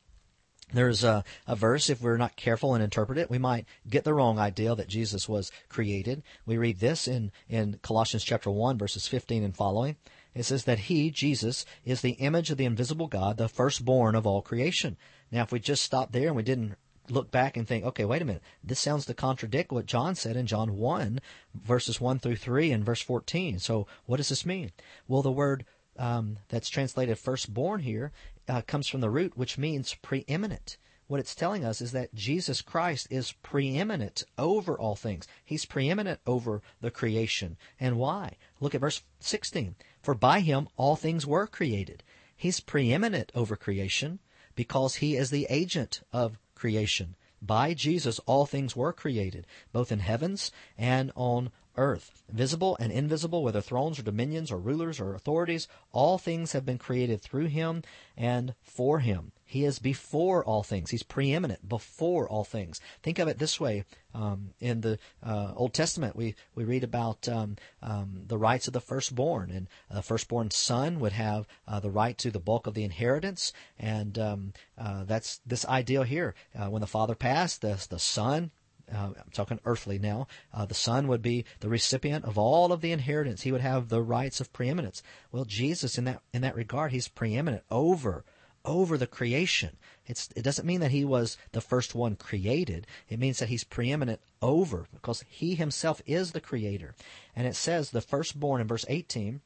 there's 0.73 1.03
a, 1.03 1.23
a, 1.47 1.55
verse, 1.55 1.89
if 1.89 2.01
we're 2.01 2.17
not 2.17 2.35
careful 2.35 2.73
and 2.73 2.83
interpret 2.83 3.17
it, 3.17 3.29
we 3.29 3.37
might 3.37 3.65
get 3.89 4.03
the 4.03 4.13
wrong 4.13 4.39
idea 4.39 4.75
that 4.75 4.87
Jesus 4.87 5.27
was 5.27 5.51
created. 5.67 6.23
We 6.45 6.57
read 6.57 6.79
this 6.79 7.07
in, 7.07 7.31
in 7.47 7.79
Colossians 7.81 8.23
chapter 8.23 8.51
1, 8.51 8.77
verses 8.77 9.07
15 9.07 9.43
and 9.43 9.55
following. 9.55 9.95
It 10.35 10.43
says 10.43 10.65
that 10.65 10.79
he, 10.79 11.09
Jesus, 11.09 11.65
is 11.85 12.01
the 12.01 12.11
image 12.11 12.51
of 12.51 12.57
the 12.57 12.65
invisible 12.65 13.07
God, 13.07 13.37
the 13.37 13.49
firstborn 13.49 14.15
of 14.15 14.27
all 14.27 14.41
creation. 14.41 14.97
Now, 15.31 15.43
if 15.43 15.51
we 15.51 15.59
just 15.59 15.83
stopped 15.83 16.11
there 16.11 16.27
and 16.27 16.35
we 16.35 16.43
didn't 16.43 16.75
look 17.09 17.31
back 17.31 17.57
and 17.57 17.67
think, 17.67 17.83
okay, 17.85 18.05
wait 18.05 18.21
a 18.21 18.25
minute, 18.25 18.43
this 18.63 18.79
sounds 18.79 19.05
to 19.07 19.13
contradict 19.13 19.71
what 19.71 19.87
John 19.87 20.13
said 20.13 20.35
in 20.35 20.45
John 20.45 20.77
1, 20.77 21.19
verses 21.55 21.99
1 21.99 22.19
through 22.19 22.35
3 22.35 22.71
and 22.71 22.85
verse 22.85 23.01
14. 23.01 23.59
So 23.59 23.87
what 24.05 24.17
does 24.17 24.29
this 24.29 24.45
mean? 24.45 24.71
Well, 25.07 25.23
the 25.23 25.31
word 25.31 25.65
um, 25.97 26.37
that's 26.49 26.69
translated 26.69 27.17
firstborn 27.17 27.81
here 27.81 28.11
uh, 28.49 28.61
comes 28.63 28.87
from 28.87 29.01
the 29.01 29.09
root 29.09 29.37
which 29.37 29.57
means 29.57 29.95
preeminent. 30.01 30.77
What 31.07 31.19
it's 31.19 31.33
telling 31.33 31.65
us 31.65 31.81
is 31.81 31.91
that 31.93 32.13
Jesus 32.13 32.61
Christ 32.61 33.07
is 33.09 33.31
preeminent 33.41 34.23
over 34.37 34.77
all 34.77 34.95
things. 34.95 35.27
He's 35.43 35.65
preeminent 35.65 36.19
over 36.27 36.61
the 36.81 36.91
creation. 36.91 37.57
And 37.79 37.97
why? 37.97 38.37
Look 38.59 38.75
at 38.75 38.81
verse 38.81 39.01
16. 39.19 39.75
For 40.03 40.13
by 40.13 40.41
him 40.41 40.67
all 40.77 40.95
things 40.95 41.25
were 41.25 41.47
created. 41.47 42.03
He's 42.35 42.59
preeminent 42.59 43.31
over 43.33 43.55
creation 43.55 44.19
because 44.55 44.95
he 44.95 45.15
is 45.15 45.29
the 45.29 45.47
agent 45.49 46.01
of 46.13 46.37
creation. 46.53 47.15
By 47.41 47.73
Jesus 47.73 48.19
all 48.19 48.45
things 48.45 48.75
were 48.75 48.93
created, 48.93 49.47
both 49.71 49.91
in 49.91 49.99
heavens 49.99 50.51
and 50.77 51.11
on 51.15 51.51
earth. 51.79 52.11
Visible 52.29 52.77
and 52.79 52.91
invisible, 52.91 53.41
whether 53.41 53.61
thrones 53.61 53.97
or 53.97 54.03
dominions 54.03 54.51
or 54.51 54.59
rulers 54.59 54.99
or 54.99 55.15
authorities, 55.15 55.67
all 55.91 56.17
things 56.17 56.51
have 56.51 56.65
been 56.65 56.77
created 56.77 57.21
through 57.21 57.45
him 57.47 57.81
and 58.15 58.53
for 58.61 58.99
him. 58.99 59.31
He 59.45 59.65
is 59.65 59.79
before 59.79 60.45
all 60.45 60.61
things. 60.61 60.91
He's 60.91 61.01
preeminent 61.01 61.67
before 61.67 62.29
all 62.29 62.43
things. 62.43 62.79
Think 63.01 63.17
of 63.17 63.27
it 63.27 63.39
this 63.39 63.59
way. 63.59 63.83
Um, 64.13 64.51
in 64.59 64.81
the 64.81 64.99
uh, 65.23 65.53
Old 65.55 65.73
Testament, 65.73 66.15
we, 66.15 66.35
we 66.53 66.63
read 66.65 66.83
about 66.83 67.27
um, 67.27 67.55
um, 67.81 68.25
the 68.27 68.37
rights 68.37 68.67
of 68.67 68.73
the 68.73 68.81
firstborn, 68.81 69.49
and 69.49 69.67
the 69.89 70.03
firstborn 70.03 70.51
son 70.51 70.99
would 70.99 71.13
have 71.13 71.47
uh, 71.67 71.79
the 71.79 71.89
right 71.89 72.15
to 72.19 72.29
the 72.29 72.39
bulk 72.39 72.67
of 72.67 72.75
the 72.75 72.83
inheritance, 72.83 73.51
and 73.79 74.19
um, 74.19 74.53
uh, 74.77 75.03
that's 75.05 75.41
this 75.47 75.65
ideal 75.65 76.03
here. 76.03 76.35
Uh, 76.55 76.69
when 76.69 76.81
the 76.81 76.87
father 76.87 77.15
passed, 77.15 77.61
the, 77.61 77.83
the 77.89 77.99
son 77.99 78.51
uh, 78.93 79.11
I'm 79.17 79.31
talking 79.33 79.59
earthly 79.65 79.99
now, 79.99 80.27
uh, 80.53 80.65
the 80.65 80.73
son 80.73 81.07
would 81.07 81.21
be 81.21 81.45
the 81.59 81.69
recipient 81.69 82.25
of 82.25 82.37
all 82.37 82.71
of 82.71 82.81
the 82.81 82.91
inheritance. 82.91 83.41
He 83.41 83.51
would 83.51 83.61
have 83.61 83.89
the 83.89 84.01
rights 84.01 84.39
of 84.39 84.53
preeminence. 84.53 85.03
Well, 85.31 85.45
Jesus, 85.45 85.97
in 85.97 86.05
that 86.05 86.21
in 86.33 86.41
that 86.41 86.55
regard, 86.55 86.91
he's 86.91 87.07
preeminent 87.07 87.63
over 87.69 88.25
over 88.65 88.97
the 88.97 89.07
creation. 89.07 89.77
It's, 90.05 90.29
it 90.35 90.43
doesn't 90.43 90.65
mean 90.65 90.81
that 90.81 90.91
he 90.91 91.05
was 91.05 91.37
the 91.51 91.61
first 91.61 91.95
one 91.95 92.15
created. 92.15 92.87
It 93.07 93.19
means 93.19 93.39
that 93.39 93.49
he's 93.49 93.63
preeminent 93.63 94.19
over 94.41 94.87
because 94.93 95.23
he 95.27 95.55
himself 95.55 96.01
is 96.05 96.31
the 96.31 96.41
creator. 96.41 96.93
And 97.35 97.47
it 97.47 97.55
says 97.55 97.91
the 97.91 98.01
firstborn 98.01 98.61
in 98.61 98.67
verse 98.67 98.85
18 98.87 99.41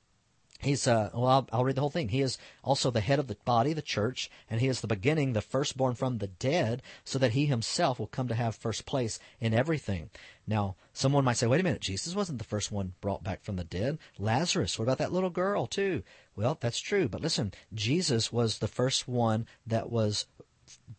He's, 0.60 0.88
uh, 0.88 1.10
well, 1.14 1.28
I'll, 1.28 1.48
I'll, 1.52 1.66
read 1.66 1.76
the 1.76 1.82
whole 1.82 1.90
thing. 1.90 2.10
He 2.10 2.22
is 2.22 2.38
also 2.64 2.90
the 2.90 3.02
head 3.02 3.20
of 3.20 3.28
the 3.28 3.36
body, 3.44 3.74
the 3.74 3.82
church, 3.82 4.32
and 4.50 4.62
he 4.62 4.68
is 4.68 4.80
the 4.80 4.88
beginning, 4.88 5.34
the 5.34 5.42
firstborn 5.42 5.96
from 5.96 6.18
the 6.18 6.28
dead, 6.28 6.82
so 7.04 7.20
that 7.20 7.32
he 7.32 7.46
himself 7.46 8.00
will 8.00 8.08
come 8.08 8.30
to 8.30 8.36
have 8.36 8.56
first 8.56 8.86
place 8.86 9.20
in 9.42 9.54
everything. 9.54 10.10
Now, 10.48 10.76
someone 10.94 11.26
might 11.26 11.38
say, 11.38 11.48
wait 11.48 11.60
a 11.60 11.64
minute, 11.64 11.82
Jesus 11.82 12.16
wasn't 12.16 12.38
the 12.38 12.46
first 12.46 12.72
one 12.72 12.94
brought 13.02 13.24
back 13.24 13.44
from 13.44 13.58
the 13.58 13.66
dead. 13.66 13.98
Lazarus, 14.18 14.80
what 14.80 14.84
about 14.84 15.00
that 15.00 15.12
little 15.12 15.30
girl, 15.30 15.68
too? 15.68 16.04
Well, 16.36 16.58
that's 16.60 16.80
true, 16.80 17.10
but 17.10 17.22
listen, 17.22 17.54
Jesus 17.74 18.32
was 18.32 18.60
the 18.60 18.68
first 18.68 19.08
one 19.08 19.48
that 19.68 19.92
was 19.92 20.28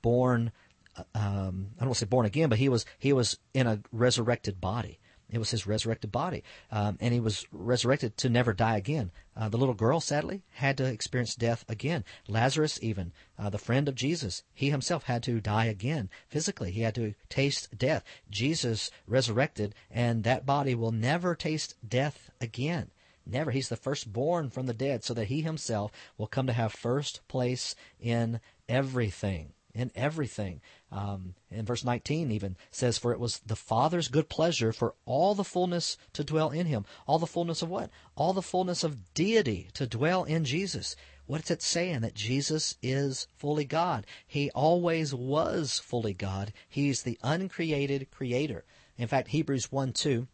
born, 0.02 0.52
uh, 0.96 1.04
um, 1.14 1.68
I 1.76 1.80
don't 1.80 1.88
want 1.88 1.94
to 1.94 2.00
say 2.00 2.06
born 2.06 2.26
again, 2.26 2.50
but 2.50 2.58
he 2.58 2.68
was, 2.68 2.84
he 2.98 3.14
was 3.14 3.38
in 3.54 3.66
a 3.66 3.80
resurrected 3.92 4.60
body. 4.60 4.98
It 5.30 5.38
was 5.38 5.50
his 5.50 5.66
resurrected 5.66 6.12
body. 6.12 6.44
Um, 6.70 6.98
and 7.00 7.12
he 7.12 7.20
was 7.20 7.46
resurrected 7.50 8.16
to 8.18 8.28
never 8.28 8.52
die 8.52 8.76
again. 8.76 9.10
Uh, 9.36 9.48
the 9.48 9.56
little 9.56 9.74
girl, 9.74 10.00
sadly, 10.00 10.42
had 10.52 10.76
to 10.78 10.84
experience 10.84 11.34
death 11.34 11.64
again. 11.68 12.04
Lazarus, 12.28 12.78
even, 12.82 13.12
uh, 13.38 13.50
the 13.50 13.58
friend 13.58 13.88
of 13.88 13.94
Jesus, 13.94 14.42
he 14.52 14.70
himself 14.70 15.04
had 15.04 15.22
to 15.24 15.40
die 15.40 15.64
again 15.64 16.10
physically. 16.28 16.70
He 16.70 16.82
had 16.82 16.94
to 16.96 17.14
taste 17.28 17.76
death. 17.76 18.04
Jesus 18.30 18.90
resurrected, 19.06 19.74
and 19.90 20.24
that 20.24 20.46
body 20.46 20.74
will 20.74 20.92
never 20.92 21.34
taste 21.34 21.74
death 21.86 22.30
again. 22.40 22.90
Never. 23.26 23.50
He's 23.50 23.70
the 23.70 23.76
firstborn 23.76 24.50
from 24.50 24.66
the 24.66 24.74
dead, 24.74 25.02
so 25.02 25.14
that 25.14 25.28
he 25.28 25.40
himself 25.40 25.90
will 26.18 26.26
come 26.26 26.46
to 26.46 26.52
have 26.52 26.72
first 26.72 27.26
place 27.26 27.74
in 27.98 28.40
everything 28.68 29.54
in 29.74 29.90
everything. 29.94 30.60
Um, 30.92 31.34
in 31.50 31.64
verse 31.64 31.84
19 31.84 32.30
even 32.30 32.56
says, 32.70 32.96
For 32.96 33.12
it 33.12 33.18
was 33.18 33.40
the 33.40 33.56
Father's 33.56 34.08
good 34.08 34.28
pleasure 34.28 34.72
for 34.72 34.94
all 35.04 35.34
the 35.34 35.44
fullness 35.44 35.96
to 36.12 36.24
dwell 36.24 36.50
in 36.50 36.66
him. 36.66 36.84
All 37.06 37.18
the 37.18 37.26
fullness 37.26 37.62
of 37.62 37.68
what? 37.68 37.90
All 38.14 38.32
the 38.32 38.42
fullness 38.42 38.84
of 38.84 39.12
deity 39.14 39.68
to 39.74 39.86
dwell 39.86 40.24
in 40.24 40.44
Jesus. 40.44 40.94
What's 41.26 41.50
it 41.50 41.62
saying? 41.62 42.00
That 42.00 42.14
Jesus 42.14 42.76
is 42.82 43.26
fully 43.34 43.64
God. 43.64 44.06
He 44.26 44.50
always 44.50 45.14
was 45.14 45.78
fully 45.78 46.14
God. 46.14 46.52
He's 46.68 47.02
the 47.02 47.18
uncreated 47.22 48.10
creator. 48.10 48.64
In 48.96 49.08
fact, 49.08 49.28
Hebrews 49.28 49.72
1 49.72 49.92
2 49.94 50.28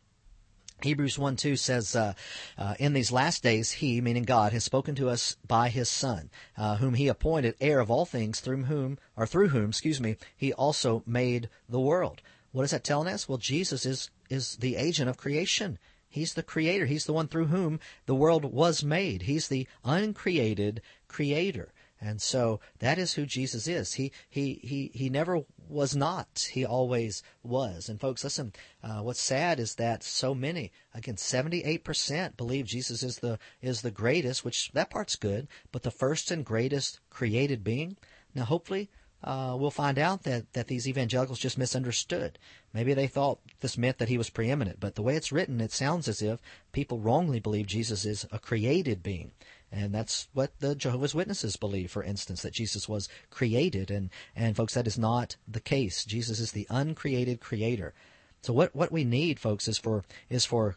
Hebrews 0.84 1.18
1 1.18 1.36
2 1.36 1.56
says, 1.56 1.94
uh, 1.94 2.14
uh, 2.56 2.74
In 2.78 2.92
these 2.92 3.12
last 3.12 3.42
days, 3.42 3.72
He, 3.72 4.00
meaning 4.00 4.24
God, 4.24 4.52
has 4.52 4.64
spoken 4.64 4.94
to 4.96 5.08
us 5.08 5.36
by 5.46 5.68
His 5.68 5.88
Son, 5.88 6.30
uh, 6.56 6.76
whom 6.76 6.94
He 6.94 7.08
appointed 7.08 7.54
heir 7.60 7.80
of 7.80 7.90
all 7.90 8.06
things, 8.06 8.40
through 8.40 8.64
whom, 8.64 8.98
or 9.16 9.26
through 9.26 9.48
whom, 9.48 9.70
excuse 9.70 10.00
me, 10.00 10.16
He 10.36 10.52
also 10.52 11.02
made 11.06 11.48
the 11.68 11.80
world. 11.80 12.22
What 12.52 12.64
is 12.64 12.72
that 12.72 12.84
telling 12.84 13.08
us? 13.08 13.28
Well, 13.28 13.38
Jesus 13.38 13.86
is, 13.86 14.10
is 14.28 14.56
the 14.56 14.76
agent 14.76 15.08
of 15.08 15.16
creation. 15.16 15.78
He's 16.08 16.34
the 16.34 16.42
creator. 16.42 16.86
He's 16.86 17.06
the 17.06 17.12
one 17.12 17.28
through 17.28 17.46
whom 17.46 17.78
the 18.06 18.16
world 18.16 18.44
was 18.44 18.82
made. 18.82 19.22
He's 19.22 19.46
the 19.46 19.68
uncreated 19.84 20.82
creator. 21.06 21.72
And 22.00 22.22
so 22.22 22.60
that 22.78 22.98
is 22.98 23.12
who 23.12 23.26
Jesus 23.26 23.68
is. 23.68 23.94
He 23.94 24.10
he 24.28 24.60
he 24.62 24.90
he 24.94 25.10
never 25.10 25.42
was 25.68 25.94
not. 25.94 26.48
He 26.52 26.64
always 26.64 27.22
was. 27.42 27.88
And 27.88 28.00
folks, 28.00 28.24
listen. 28.24 28.52
Uh, 28.82 29.02
what's 29.02 29.20
sad 29.20 29.60
is 29.60 29.74
that 29.74 30.02
so 30.02 30.34
many, 30.34 30.72
again, 30.94 31.18
seventy-eight 31.18 31.84
percent 31.84 32.38
believe 32.38 32.64
Jesus 32.64 33.02
is 33.02 33.18
the 33.18 33.38
is 33.60 33.82
the 33.82 33.90
greatest. 33.90 34.44
Which 34.44 34.72
that 34.72 34.88
part's 34.88 35.16
good, 35.16 35.46
but 35.72 35.82
the 35.82 35.90
first 35.90 36.30
and 36.30 36.44
greatest 36.44 37.00
created 37.10 37.62
being. 37.62 37.98
Now, 38.34 38.44
hopefully, 38.44 38.88
uh, 39.22 39.56
we'll 39.58 39.70
find 39.70 39.98
out 39.98 40.22
that, 40.22 40.52
that 40.54 40.68
these 40.68 40.88
evangelicals 40.88 41.38
just 41.38 41.58
misunderstood. 41.58 42.38
Maybe 42.72 42.94
they 42.94 43.08
thought 43.08 43.40
this 43.60 43.76
meant 43.76 43.98
that 43.98 44.08
he 44.08 44.16
was 44.16 44.30
preeminent, 44.30 44.80
but 44.80 44.94
the 44.94 45.02
way 45.02 45.16
it's 45.16 45.32
written, 45.32 45.60
it 45.60 45.72
sounds 45.72 46.08
as 46.08 46.22
if 46.22 46.40
people 46.72 47.00
wrongly 47.00 47.40
believe 47.40 47.66
Jesus 47.66 48.06
is 48.06 48.24
a 48.32 48.38
created 48.38 49.02
being. 49.02 49.32
And 49.72 49.94
that's 49.94 50.28
what 50.32 50.58
the 50.58 50.74
Jehovah's 50.74 51.14
Witnesses 51.14 51.56
believe, 51.56 51.90
for 51.90 52.02
instance, 52.02 52.42
that 52.42 52.52
Jesus 52.52 52.88
was 52.88 53.08
created. 53.30 53.90
And, 53.90 54.10
and 54.34 54.56
folks, 54.56 54.74
that 54.74 54.86
is 54.86 54.98
not 54.98 55.36
the 55.46 55.60
case. 55.60 56.04
Jesus 56.04 56.40
is 56.40 56.52
the 56.52 56.66
uncreated 56.70 57.40
creator. 57.40 57.94
So 58.42 58.52
what, 58.52 58.74
what 58.74 58.90
we 58.90 59.04
need, 59.04 59.38
folks, 59.38 59.68
is 59.68 59.78
for, 59.78 60.04
is 60.28 60.44
for 60.44 60.76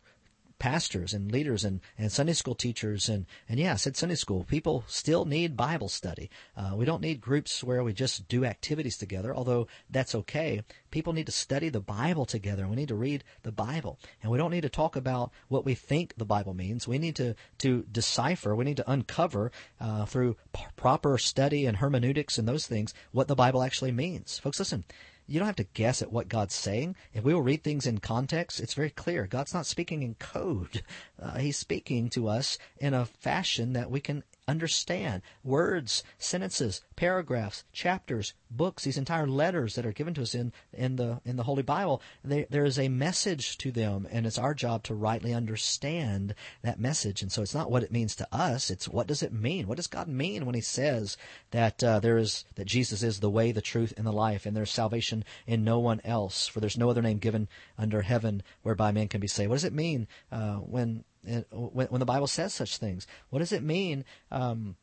pastors 0.60 1.14
and 1.14 1.32
leaders 1.32 1.64
and, 1.64 1.82
and 1.98 2.12
Sunday 2.12 2.34
school 2.34 2.56
teachers 2.56 3.10
and, 3.10 3.26
and 3.50 3.60
yeah, 3.60 3.74
I 3.74 3.76
said 3.76 3.98
Sunday 3.98 4.16
school. 4.16 4.44
People 4.44 4.84
still 4.88 5.26
need 5.26 5.58
Bible 5.58 5.90
study. 5.90 6.30
Uh, 6.56 6.74
we 6.76 6.86
don't 6.86 7.02
need 7.02 7.22
groups 7.22 7.64
where 7.64 7.84
we 7.84 7.94
just 7.94 8.28
do 8.28 8.46
activities 8.46 8.98
together, 8.98 9.36
although 9.36 9.68
that's 9.90 10.16
okay. 10.16 10.62
People 10.92 11.14
need 11.14 11.26
to 11.26 11.32
study 11.32 11.70
the 11.70 11.80
Bible 11.82 12.26
together. 12.26 12.68
We 12.68 12.76
need 12.76 12.88
to 12.90 12.96
read 12.96 13.24
the 13.44 13.52
Bible. 13.52 14.00
And 14.22 14.32
we 14.32 14.38
don't 14.38 14.52
need 14.52 14.62
to 14.62 14.70
talk 14.70 14.96
about 14.96 15.32
what 15.48 15.66
we 15.66 15.76
think 15.76 16.16
the 16.18 16.26
Bible 16.26 16.54
means. 16.54 16.88
We 16.88 16.98
need 16.98 17.16
to, 17.18 17.36
to 17.60 17.84
decipher, 17.92 18.56
we 18.56 18.66
need 18.66 18.78
to 18.78 18.92
uncover 18.92 19.52
uh, 19.80 20.06
through 20.06 20.38
p- 20.54 20.64
proper 20.76 21.18
study 21.18 21.66
and 21.66 21.78
hermeneutics 21.78 22.38
and 22.38 22.48
those 22.48 22.68
things 22.68 22.94
what 23.12 23.28
the 23.28 23.36
Bible 23.36 23.64
actually 23.64 23.92
means. 23.92 24.40
Folks, 24.40 24.60
listen, 24.60 24.86
you 25.28 25.40
don't 25.40 25.48
have 25.48 25.56
to 25.58 25.64
guess 25.74 26.02
at 26.02 26.12
what 26.12 26.28
God's 26.28 26.56
saying. 26.56 26.96
If 27.14 27.24
we 27.24 27.34
will 27.34 27.42
read 27.42 27.64
things 27.64 27.86
in 27.86 28.00
context, 28.00 28.60
it's 28.60 28.74
very 28.74 28.90
clear. 28.90 29.26
God's 29.26 29.54
not 29.54 29.66
speaking 29.66 30.04
in 30.04 30.16
code. 30.16 30.84
Uh, 31.22 31.38
he's 31.38 31.58
speaking 31.58 32.10
to 32.10 32.28
us 32.28 32.58
in 32.80 32.94
a 32.94 33.06
fashion 33.06 33.72
that 33.74 33.90
we 33.90 34.02
can 34.02 34.24
understand 34.48 35.22
words, 35.44 36.04
sentences, 36.18 36.82
paragraphs, 36.96 37.64
chapters, 37.72 38.34
books, 38.52 38.84
these 38.84 38.98
entire 38.98 39.28
letters 39.28 39.76
that 39.76 39.86
are 39.86 39.92
given 39.92 40.14
to 40.14 40.22
us 40.22 40.36
in, 40.36 40.52
in 40.74 40.96
the 40.98 41.22
in 41.26 41.38
the 41.38 41.44
Holy 41.44 41.64
Bible. 41.64 42.02
They, 42.24 42.46
there 42.50 42.66
is 42.66 42.78
a 42.78 42.90
message 42.90 43.58
to 43.60 43.72
them, 43.72 44.08
and 44.12 44.26
it's 44.26 44.38
our 44.38 44.54
job 44.54 44.84
to 44.84 44.94
rightly 44.94 45.34
understand 45.34 46.36
that 46.62 46.80
message. 46.80 47.22
And 47.22 47.32
so 47.32 47.42
it's 47.42 47.56
not 47.56 47.72
what 47.72 47.84
it 47.84 47.92
means 47.92 48.16
to 48.18 48.28
us; 48.32 48.70
it's 48.70 48.88
what 48.88 49.08
does 49.08 49.24
it 49.24 49.34
mean? 49.34 49.68
What 49.68 49.78
does 49.78 49.88
God 49.88 50.08
mean 50.08 50.46
when 50.46 50.56
He 50.56 50.62
says 50.62 51.18
that 51.52 51.84
uh, 51.84 52.00
there 52.00 52.18
is 52.18 52.46
that 52.56 52.66
Jesus 52.66 53.04
is 53.04 53.20
the 53.20 53.30
way, 53.30 53.52
the 53.52 53.62
truth, 53.62 53.94
and 53.98 54.06
the 54.06 54.12
life, 54.12 54.46
and 54.46 54.56
there's 54.56 54.72
salvation 54.72 55.24
in 55.48 55.64
no 55.64 55.80
one 55.80 56.02
else, 56.04 56.48
for 56.48 56.60
there's 56.60 56.78
no 56.78 56.90
other 56.90 57.02
name 57.02 57.18
given 57.18 57.48
under 57.78 58.02
heaven 58.02 58.44
whereby 58.62 58.92
man 58.92 59.08
can 59.08 59.22
be 59.22 59.28
saved. 59.28 59.50
What 59.50 59.56
does 59.56 59.64
it 59.64 59.74
mean 59.74 60.08
uh, 60.32 60.56
when 60.56 61.04
when, 61.52 61.88
when 61.88 62.00
the 62.00 62.06
Bible 62.06 62.28
says 62.28 62.54
such 62.54 62.78
things. 62.78 63.08
What 63.30 63.40
does 63.40 63.52
it 63.52 63.64
mean 63.64 64.06
um, 64.32 64.76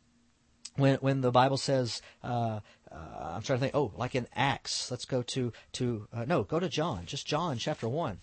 when 0.76 0.96
when 0.96 1.20
the 1.20 1.30
Bible 1.30 1.56
says? 1.56 2.02
Uh, 2.22 2.60
uh, 2.90 3.34
I'm 3.34 3.42
trying 3.42 3.58
to 3.58 3.60
think. 3.60 3.74
Oh, 3.74 3.92
like 3.96 4.14
in 4.14 4.26
Acts. 4.34 4.90
Let's 4.90 5.04
go 5.04 5.22
to 5.22 5.52
to 5.72 6.08
uh, 6.12 6.24
no, 6.26 6.42
go 6.42 6.58
to 6.58 6.68
John. 6.68 7.06
Just 7.06 7.26
John 7.26 7.58
chapter 7.58 7.88
one. 7.88 8.18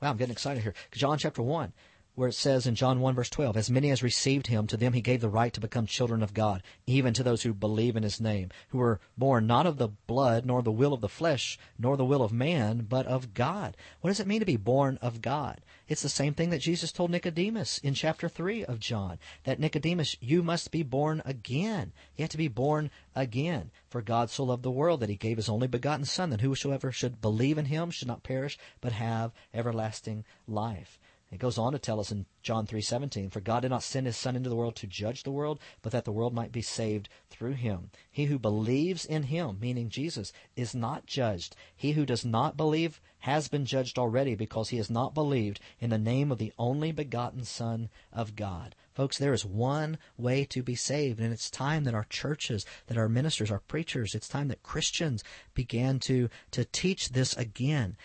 Wow, 0.00 0.10
I'm 0.10 0.16
getting 0.16 0.32
excited 0.32 0.62
here. 0.62 0.74
John 0.92 1.18
chapter 1.18 1.42
one 1.42 1.72
where 2.18 2.28
it 2.28 2.34
says 2.34 2.66
in 2.66 2.74
John 2.74 2.98
1 2.98 3.14
verse 3.14 3.30
12, 3.30 3.56
As 3.56 3.70
many 3.70 3.92
as 3.92 4.02
received 4.02 4.48
him, 4.48 4.66
to 4.66 4.76
them 4.76 4.92
he 4.92 5.00
gave 5.00 5.20
the 5.20 5.28
right 5.28 5.52
to 5.52 5.60
become 5.60 5.86
children 5.86 6.20
of 6.20 6.34
God, 6.34 6.64
even 6.84 7.14
to 7.14 7.22
those 7.22 7.44
who 7.44 7.54
believe 7.54 7.94
in 7.94 8.02
his 8.02 8.20
name, 8.20 8.50
who 8.70 8.78
were 8.78 8.98
born 9.16 9.46
not 9.46 9.66
of 9.66 9.78
the 9.78 9.86
blood, 10.08 10.44
nor 10.44 10.60
the 10.60 10.72
will 10.72 10.92
of 10.92 11.00
the 11.00 11.08
flesh, 11.08 11.60
nor 11.78 11.96
the 11.96 12.04
will 12.04 12.20
of 12.20 12.32
man, 12.32 12.84
but 12.88 13.06
of 13.06 13.34
God. 13.34 13.76
What 14.00 14.10
does 14.10 14.18
it 14.18 14.26
mean 14.26 14.40
to 14.40 14.44
be 14.44 14.56
born 14.56 14.98
of 15.00 15.22
God? 15.22 15.60
It's 15.86 16.02
the 16.02 16.08
same 16.08 16.34
thing 16.34 16.50
that 16.50 16.58
Jesus 16.58 16.90
told 16.90 17.12
Nicodemus 17.12 17.78
in 17.78 17.94
chapter 17.94 18.28
3 18.28 18.64
of 18.64 18.80
John, 18.80 19.20
that 19.44 19.60
Nicodemus, 19.60 20.16
you 20.20 20.42
must 20.42 20.72
be 20.72 20.82
born 20.82 21.22
again. 21.24 21.92
You 22.16 22.24
have 22.24 22.30
to 22.30 22.36
be 22.36 22.48
born 22.48 22.90
again. 23.14 23.70
For 23.88 24.02
God 24.02 24.28
so 24.28 24.42
loved 24.42 24.64
the 24.64 24.72
world 24.72 24.98
that 25.00 25.08
he 25.08 25.14
gave 25.14 25.36
his 25.36 25.48
only 25.48 25.68
begotten 25.68 26.04
Son, 26.04 26.30
that 26.30 26.40
whosoever 26.40 26.90
should 26.90 27.20
believe 27.20 27.58
in 27.58 27.66
him 27.66 27.92
should 27.92 28.08
not 28.08 28.24
perish, 28.24 28.58
but 28.80 28.90
have 28.90 29.30
everlasting 29.54 30.24
life. 30.48 30.98
It 31.30 31.40
goes 31.40 31.58
on 31.58 31.72
to 31.72 31.78
tell 31.78 32.00
us 32.00 32.10
in 32.10 32.24
John 32.42 32.66
3:17, 32.66 33.28
"For 33.28 33.40
God 33.40 33.60
did 33.60 33.68
not 33.68 33.82
send 33.82 34.06
his 34.06 34.16
son 34.16 34.34
into 34.34 34.48
the 34.48 34.56
world 34.56 34.76
to 34.76 34.86
judge 34.86 35.24
the 35.24 35.30
world, 35.30 35.60
but 35.82 35.92
that 35.92 36.06
the 36.06 36.12
world 36.12 36.32
might 36.32 36.52
be 36.52 36.62
saved 36.62 37.10
through 37.28 37.52
him. 37.52 37.90
He 38.10 38.24
who 38.24 38.38
believes 38.38 39.04
in 39.04 39.24
him, 39.24 39.58
meaning 39.60 39.90
Jesus, 39.90 40.32
is 40.56 40.74
not 40.74 41.04
judged. 41.04 41.54
He 41.76 41.92
who 41.92 42.06
does 42.06 42.24
not 42.24 42.56
believe 42.56 42.98
has 43.20 43.48
been 43.48 43.66
judged 43.66 43.98
already 43.98 44.34
because 44.34 44.70
he 44.70 44.78
has 44.78 44.88
not 44.88 45.12
believed 45.12 45.60
in 45.78 45.90
the 45.90 45.98
name 45.98 46.32
of 46.32 46.38
the 46.38 46.54
only 46.58 46.92
begotten 46.92 47.44
son 47.44 47.90
of 48.10 48.34
God." 48.34 48.74
Folks, 48.94 49.18
there 49.18 49.34
is 49.34 49.44
one 49.44 49.98
way 50.16 50.46
to 50.46 50.62
be 50.62 50.74
saved, 50.74 51.20
and 51.20 51.30
it's 51.30 51.50
time 51.50 51.84
that 51.84 51.94
our 51.94 52.06
churches, 52.08 52.64
that 52.86 52.96
our 52.96 53.08
ministers, 53.08 53.50
our 53.50 53.60
preachers, 53.60 54.14
it's 54.14 54.28
time 54.28 54.48
that 54.48 54.62
Christians 54.62 55.22
began 55.52 56.00
to 56.00 56.30
to 56.52 56.64
teach 56.64 57.10
this 57.10 57.36
again. 57.36 57.98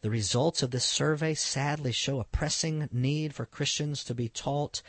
The 0.00 0.10
results 0.10 0.62
of 0.62 0.70
this 0.70 0.84
survey 0.84 1.34
sadly 1.34 1.92
show 1.92 2.20
a 2.20 2.24
pressing 2.24 2.88
need 2.92 3.34
for 3.34 3.46
Christians 3.46 4.04
to 4.04 4.14
be 4.14 4.28
taught 4.28 4.80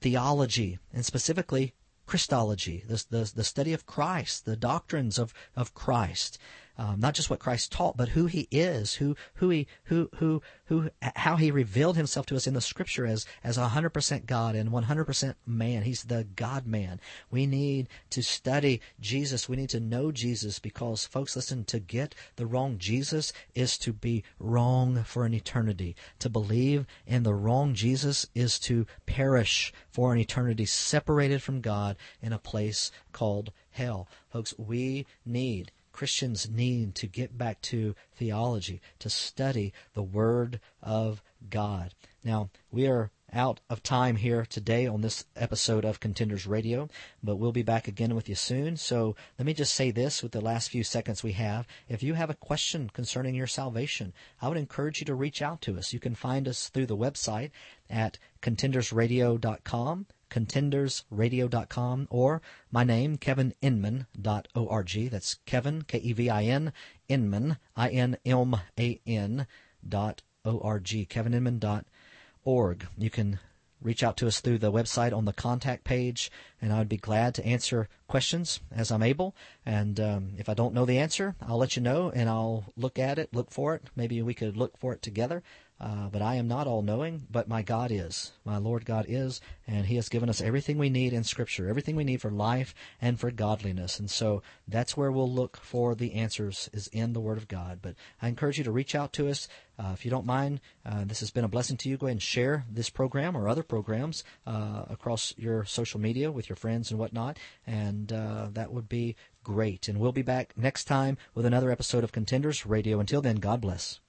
theology, 0.00 0.78
and 0.92 1.04
specifically 1.04 1.74
Christology, 2.06 2.84
the, 2.86 3.04
the, 3.10 3.32
the 3.34 3.44
study 3.44 3.72
of 3.72 3.86
Christ, 3.86 4.44
the 4.44 4.56
doctrines 4.56 5.18
of, 5.18 5.34
of 5.56 5.74
Christ 5.74 6.38
um, 6.76 7.00
not 7.00 7.14
just 7.14 7.30
what 7.30 7.38
Christ 7.38 7.72
taught, 7.72 7.96
but 7.96 8.10
who 8.10 8.26
He 8.26 8.48
is, 8.50 8.94
who 8.94 9.16
who 9.34 9.50
He 9.50 9.66
who 9.84 10.10
who 10.16 10.42
who 10.66 10.90
how 11.00 11.36
He 11.36 11.50
revealed 11.50 11.96
Himself 11.96 12.26
to 12.26 12.36
us 12.36 12.46
in 12.46 12.54
the 12.54 12.60
Scripture 12.60 13.06
as 13.06 13.26
as 13.42 13.56
100% 13.56 14.26
God 14.26 14.54
and 14.54 14.70
100% 14.70 15.34
man. 15.46 15.82
He's 15.82 16.04
the 16.04 16.24
God 16.24 16.66
Man. 16.66 17.00
We 17.30 17.46
need 17.46 17.88
to 18.10 18.22
study 18.22 18.80
Jesus. 19.00 19.48
We 19.48 19.56
need 19.56 19.70
to 19.70 19.80
know 19.80 20.10
Jesus 20.10 20.58
because, 20.58 21.04
folks, 21.04 21.36
listen. 21.36 21.64
To 21.66 21.78
get 21.78 22.14
the 22.36 22.46
wrong 22.46 22.78
Jesus 22.78 23.32
is 23.54 23.78
to 23.78 23.92
be 23.92 24.24
wrong 24.38 25.04
for 25.04 25.24
an 25.24 25.34
eternity. 25.34 25.96
To 26.18 26.28
believe 26.28 26.86
in 27.06 27.22
the 27.22 27.34
wrong 27.34 27.74
Jesus 27.74 28.26
is 28.34 28.58
to 28.60 28.86
perish 29.06 29.72
for 29.88 30.12
an 30.12 30.18
eternity, 30.18 30.66
separated 30.66 31.42
from 31.42 31.60
God 31.60 31.96
in 32.20 32.32
a 32.32 32.38
place 32.38 32.90
called 33.12 33.52
hell. 33.70 34.08
Folks, 34.28 34.54
we 34.58 35.06
need 35.24 35.70
Christians 35.94 36.50
need 36.50 36.96
to 36.96 37.06
get 37.06 37.38
back 37.38 37.62
to 37.62 37.94
theology, 38.16 38.80
to 38.98 39.08
study 39.08 39.72
the 39.94 40.02
Word 40.02 40.58
of 40.82 41.22
God. 41.48 41.94
Now, 42.24 42.50
we 42.72 42.88
are 42.88 43.12
out 43.32 43.60
of 43.70 43.80
time 43.80 44.16
here 44.16 44.44
today 44.44 44.88
on 44.88 45.02
this 45.02 45.24
episode 45.36 45.84
of 45.84 46.00
Contenders 46.00 46.48
Radio, 46.48 46.88
but 47.22 47.36
we'll 47.36 47.52
be 47.52 47.62
back 47.62 47.86
again 47.86 48.16
with 48.16 48.28
you 48.28 48.34
soon. 48.34 48.76
So 48.76 49.14
let 49.38 49.46
me 49.46 49.54
just 49.54 49.72
say 49.72 49.92
this 49.92 50.20
with 50.20 50.32
the 50.32 50.40
last 50.40 50.68
few 50.68 50.82
seconds 50.82 51.22
we 51.22 51.32
have. 51.32 51.64
If 51.88 52.02
you 52.02 52.14
have 52.14 52.30
a 52.30 52.34
question 52.34 52.90
concerning 52.92 53.36
your 53.36 53.46
salvation, 53.46 54.12
I 54.42 54.48
would 54.48 54.58
encourage 54.58 54.98
you 54.98 55.06
to 55.06 55.14
reach 55.14 55.42
out 55.42 55.60
to 55.62 55.78
us. 55.78 55.92
You 55.92 56.00
can 56.00 56.16
find 56.16 56.48
us 56.48 56.70
through 56.70 56.86
the 56.86 56.96
website 56.96 57.52
at 57.88 58.18
contendersradio.com 58.42 60.06
contendersradio.com 60.34 62.08
or 62.10 62.42
my 62.72 62.82
name, 62.82 63.16
kevininman.org. 63.16 65.10
That's 65.10 65.36
Kevin, 65.46 65.82
K-E-V-I-N, 65.82 66.72
Inman, 67.08 67.56
I-N-M-A-N 67.76 69.46
dot 69.88 70.22
O-R-G, 70.44 71.06
kevininman.org. 71.06 72.86
You 72.98 73.10
can 73.10 73.38
reach 73.80 74.02
out 74.02 74.16
to 74.16 74.26
us 74.26 74.40
through 74.40 74.58
the 74.58 74.72
website 74.72 75.16
on 75.16 75.24
the 75.26 75.32
contact 75.32 75.84
page, 75.84 76.32
and 76.60 76.72
I 76.72 76.78
would 76.78 76.88
be 76.88 76.96
glad 76.96 77.34
to 77.34 77.46
answer 77.46 77.88
questions 78.08 78.60
as 78.72 78.90
I'm 78.90 79.02
able. 79.02 79.36
And 79.64 80.00
um, 80.00 80.32
if 80.36 80.48
I 80.48 80.54
don't 80.54 80.74
know 80.74 80.86
the 80.86 80.98
answer, 80.98 81.36
I'll 81.40 81.58
let 81.58 81.76
you 81.76 81.82
know, 81.82 82.10
and 82.10 82.28
I'll 82.28 82.64
look 82.76 82.98
at 82.98 83.18
it, 83.18 83.32
look 83.32 83.52
for 83.52 83.74
it. 83.76 83.84
Maybe 83.94 84.20
we 84.22 84.34
could 84.34 84.56
look 84.56 84.76
for 84.78 84.94
it 84.94 85.02
together. 85.02 85.42
Uh, 85.84 86.08
but 86.08 86.22
I 86.22 86.36
am 86.36 86.48
not 86.48 86.66
all 86.66 86.80
knowing, 86.80 87.26
but 87.30 87.46
my 87.46 87.60
God 87.60 87.90
is. 87.90 88.32
My 88.42 88.56
Lord 88.56 88.86
God 88.86 89.04
is, 89.06 89.42
and 89.66 89.84
He 89.84 89.96
has 89.96 90.08
given 90.08 90.30
us 90.30 90.40
everything 90.40 90.78
we 90.78 90.88
need 90.88 91.12
in 91.12 91.24
Scripture, 91.24 91.68
everything 91.68 91.94
we 91.94 92.04
need 92.04 92.22
for 92.22 92.30
life 92.30 92.74
and 93.02 93.20
for 93.20 93.30
godliness. 93.30 93.98
And 93.98 94.10
so 94.10 94.42
that's 94.66 94.96
where 94.96 95.12
we'll 95.12 95.30
look 95.30 95.58
for 95.58 95.94
the 95.94 96.14
answers, 96.14 96.70
is 96.72 96.86
in 96.86 97.12
the 97.12 97.20
Word 97.20 97.36
of 97.36 97.48
God. 97.48 97.80
But 97.82 97.96
I 98.22 98.28
encourage 98.28 98.56
you 98.56 98.64
to 98.64 98.72
reach 98.72 98.94
out 98.94 99.12
to 99.14 99.28
us. 99.28 99.46
Uh, 99.78 99.90
if 99.92 100.06
you 100.06 100.10
don't 100.10 100.24
mind, 100.24 100.62
uh, 100.86 101.04
this 101.04 101.20
has 101.20 101.30
been 101.30 101.44
a 101.44 101.48
blessing 101.48 101.76
to 101.76 101.90
you. 101.90 101.98
Go 101.98 102.06
ahead 102.06 102.14
and 102.14 102.22
share 102.22 102.64
this 102.70 102.88
program 102.88 103.36
or 103.36 103.46
other 103.46 103.62
programs 103.62 104.24
uh, 104.46 104.84
across 104.88 105.34
your 105.36 105.66
social 105.66 106.00
media 106.00 106.32
with 106.32 106.48
your 106.48 106.56
friends 106.56 106.90
and 106.92 106.98
whatnot, 106.98 107.38
and 107.66 108.10
uh, 108.10 108.48
that 108.52 108.72
would 108.72 108.88
be 108.88 109.16
great. 109.42 109.86
And 109.88 110.00
we'll 110.00 110.12
be 110.12 110.22
back 110.22 110.54
next 110.56 110.84
time 110.84 111.18
with 111.34 111.44
another 111.44 111.70
episode 111.70 112.04
of 112.04 112.12
Contenders 112.12 112.64
Radio. 112.64 113.00
Until 113.00 113.20
then, 113.20 113.36
God 113.36 113.60
bless. 113.60 114.00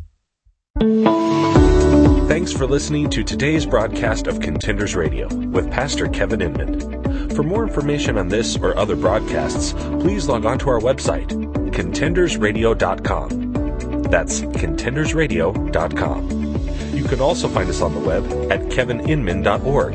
Thanks 2.28 2.52
for 2.52 2.66
listening 2.66 3.12
to 3.12 3.24
today's 3.24 3.68
broadcast 3.68 4.26
of 4.28 4.40
Contenders 4.40 4.96
Radio 4.96 5.28
with 5.28 5.70
Pastor 5.72 6.08
Kevin 6.08 6.42
Inman. 6.42 7.30
For 7.30 7.44
more 7.44 7.62
information 7.64 8.18
on 8.18 8.30
this 8.30 8.58
or 8.58 8.76
other 8.78 8.96
broadcasts, 8.96 9.74
please 9.74 10.28
log 10.28 10.46
on 10.46 10.58
to 10.60 10.70
our 10.70 10.80
website, 10.80 11.28
contendersradio.com. 11.72 14.02
That's 14.04 14.42
contendersradio.com. 14.42 16.98
You 16.98 17.04
can 17.04 17.20
also 17.22 17.48
find 17.48 17.70
us 17.70 17.82
on 17.82 17.94
the 17.94 18.00
web 18.00 18.24
at 18.52 18.62
kevininman.org. 18.72 19.94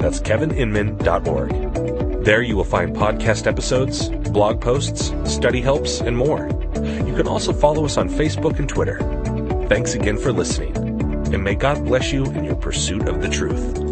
That's 0.00 0.18
kevininman.org. 0.20 2.24
There 2.24 2.42
you 2.42 2.56
will 2.56 2.64
find 2.64 2.96
podcast 2.96 3.46
episodes, 3.46 4.08
blog 4.08 4.60
posts, 4.60 5.12
study 5.24 5.60
helps, 5.60 6.00
and 6.00 6.16
more. 6.16 6.48
You 7.06 7.14
can 7.14 7.28
also 7.28 7.52
follow 7.52 7.84
us 7.84 7.96
on 7.96 8.08
Facebook 8.08 8.58
and 8.58 8.68
Twitter. 8.68 8.98
Thanks 9.68 9.94
again 9.94 10.18
for 10.18 10.32
listening, 10.32 10.89
and 11.32 11.44
may 11.44 11.54
God 11.54 11.84
bless 11.84 12.12
you 12.12 12.24
in 12.24 12.44
your 12.44 12.56
pursuit 12.56 13.08
of 13.08 13.20
the 13.22 13.28
truth. 13.28 13.89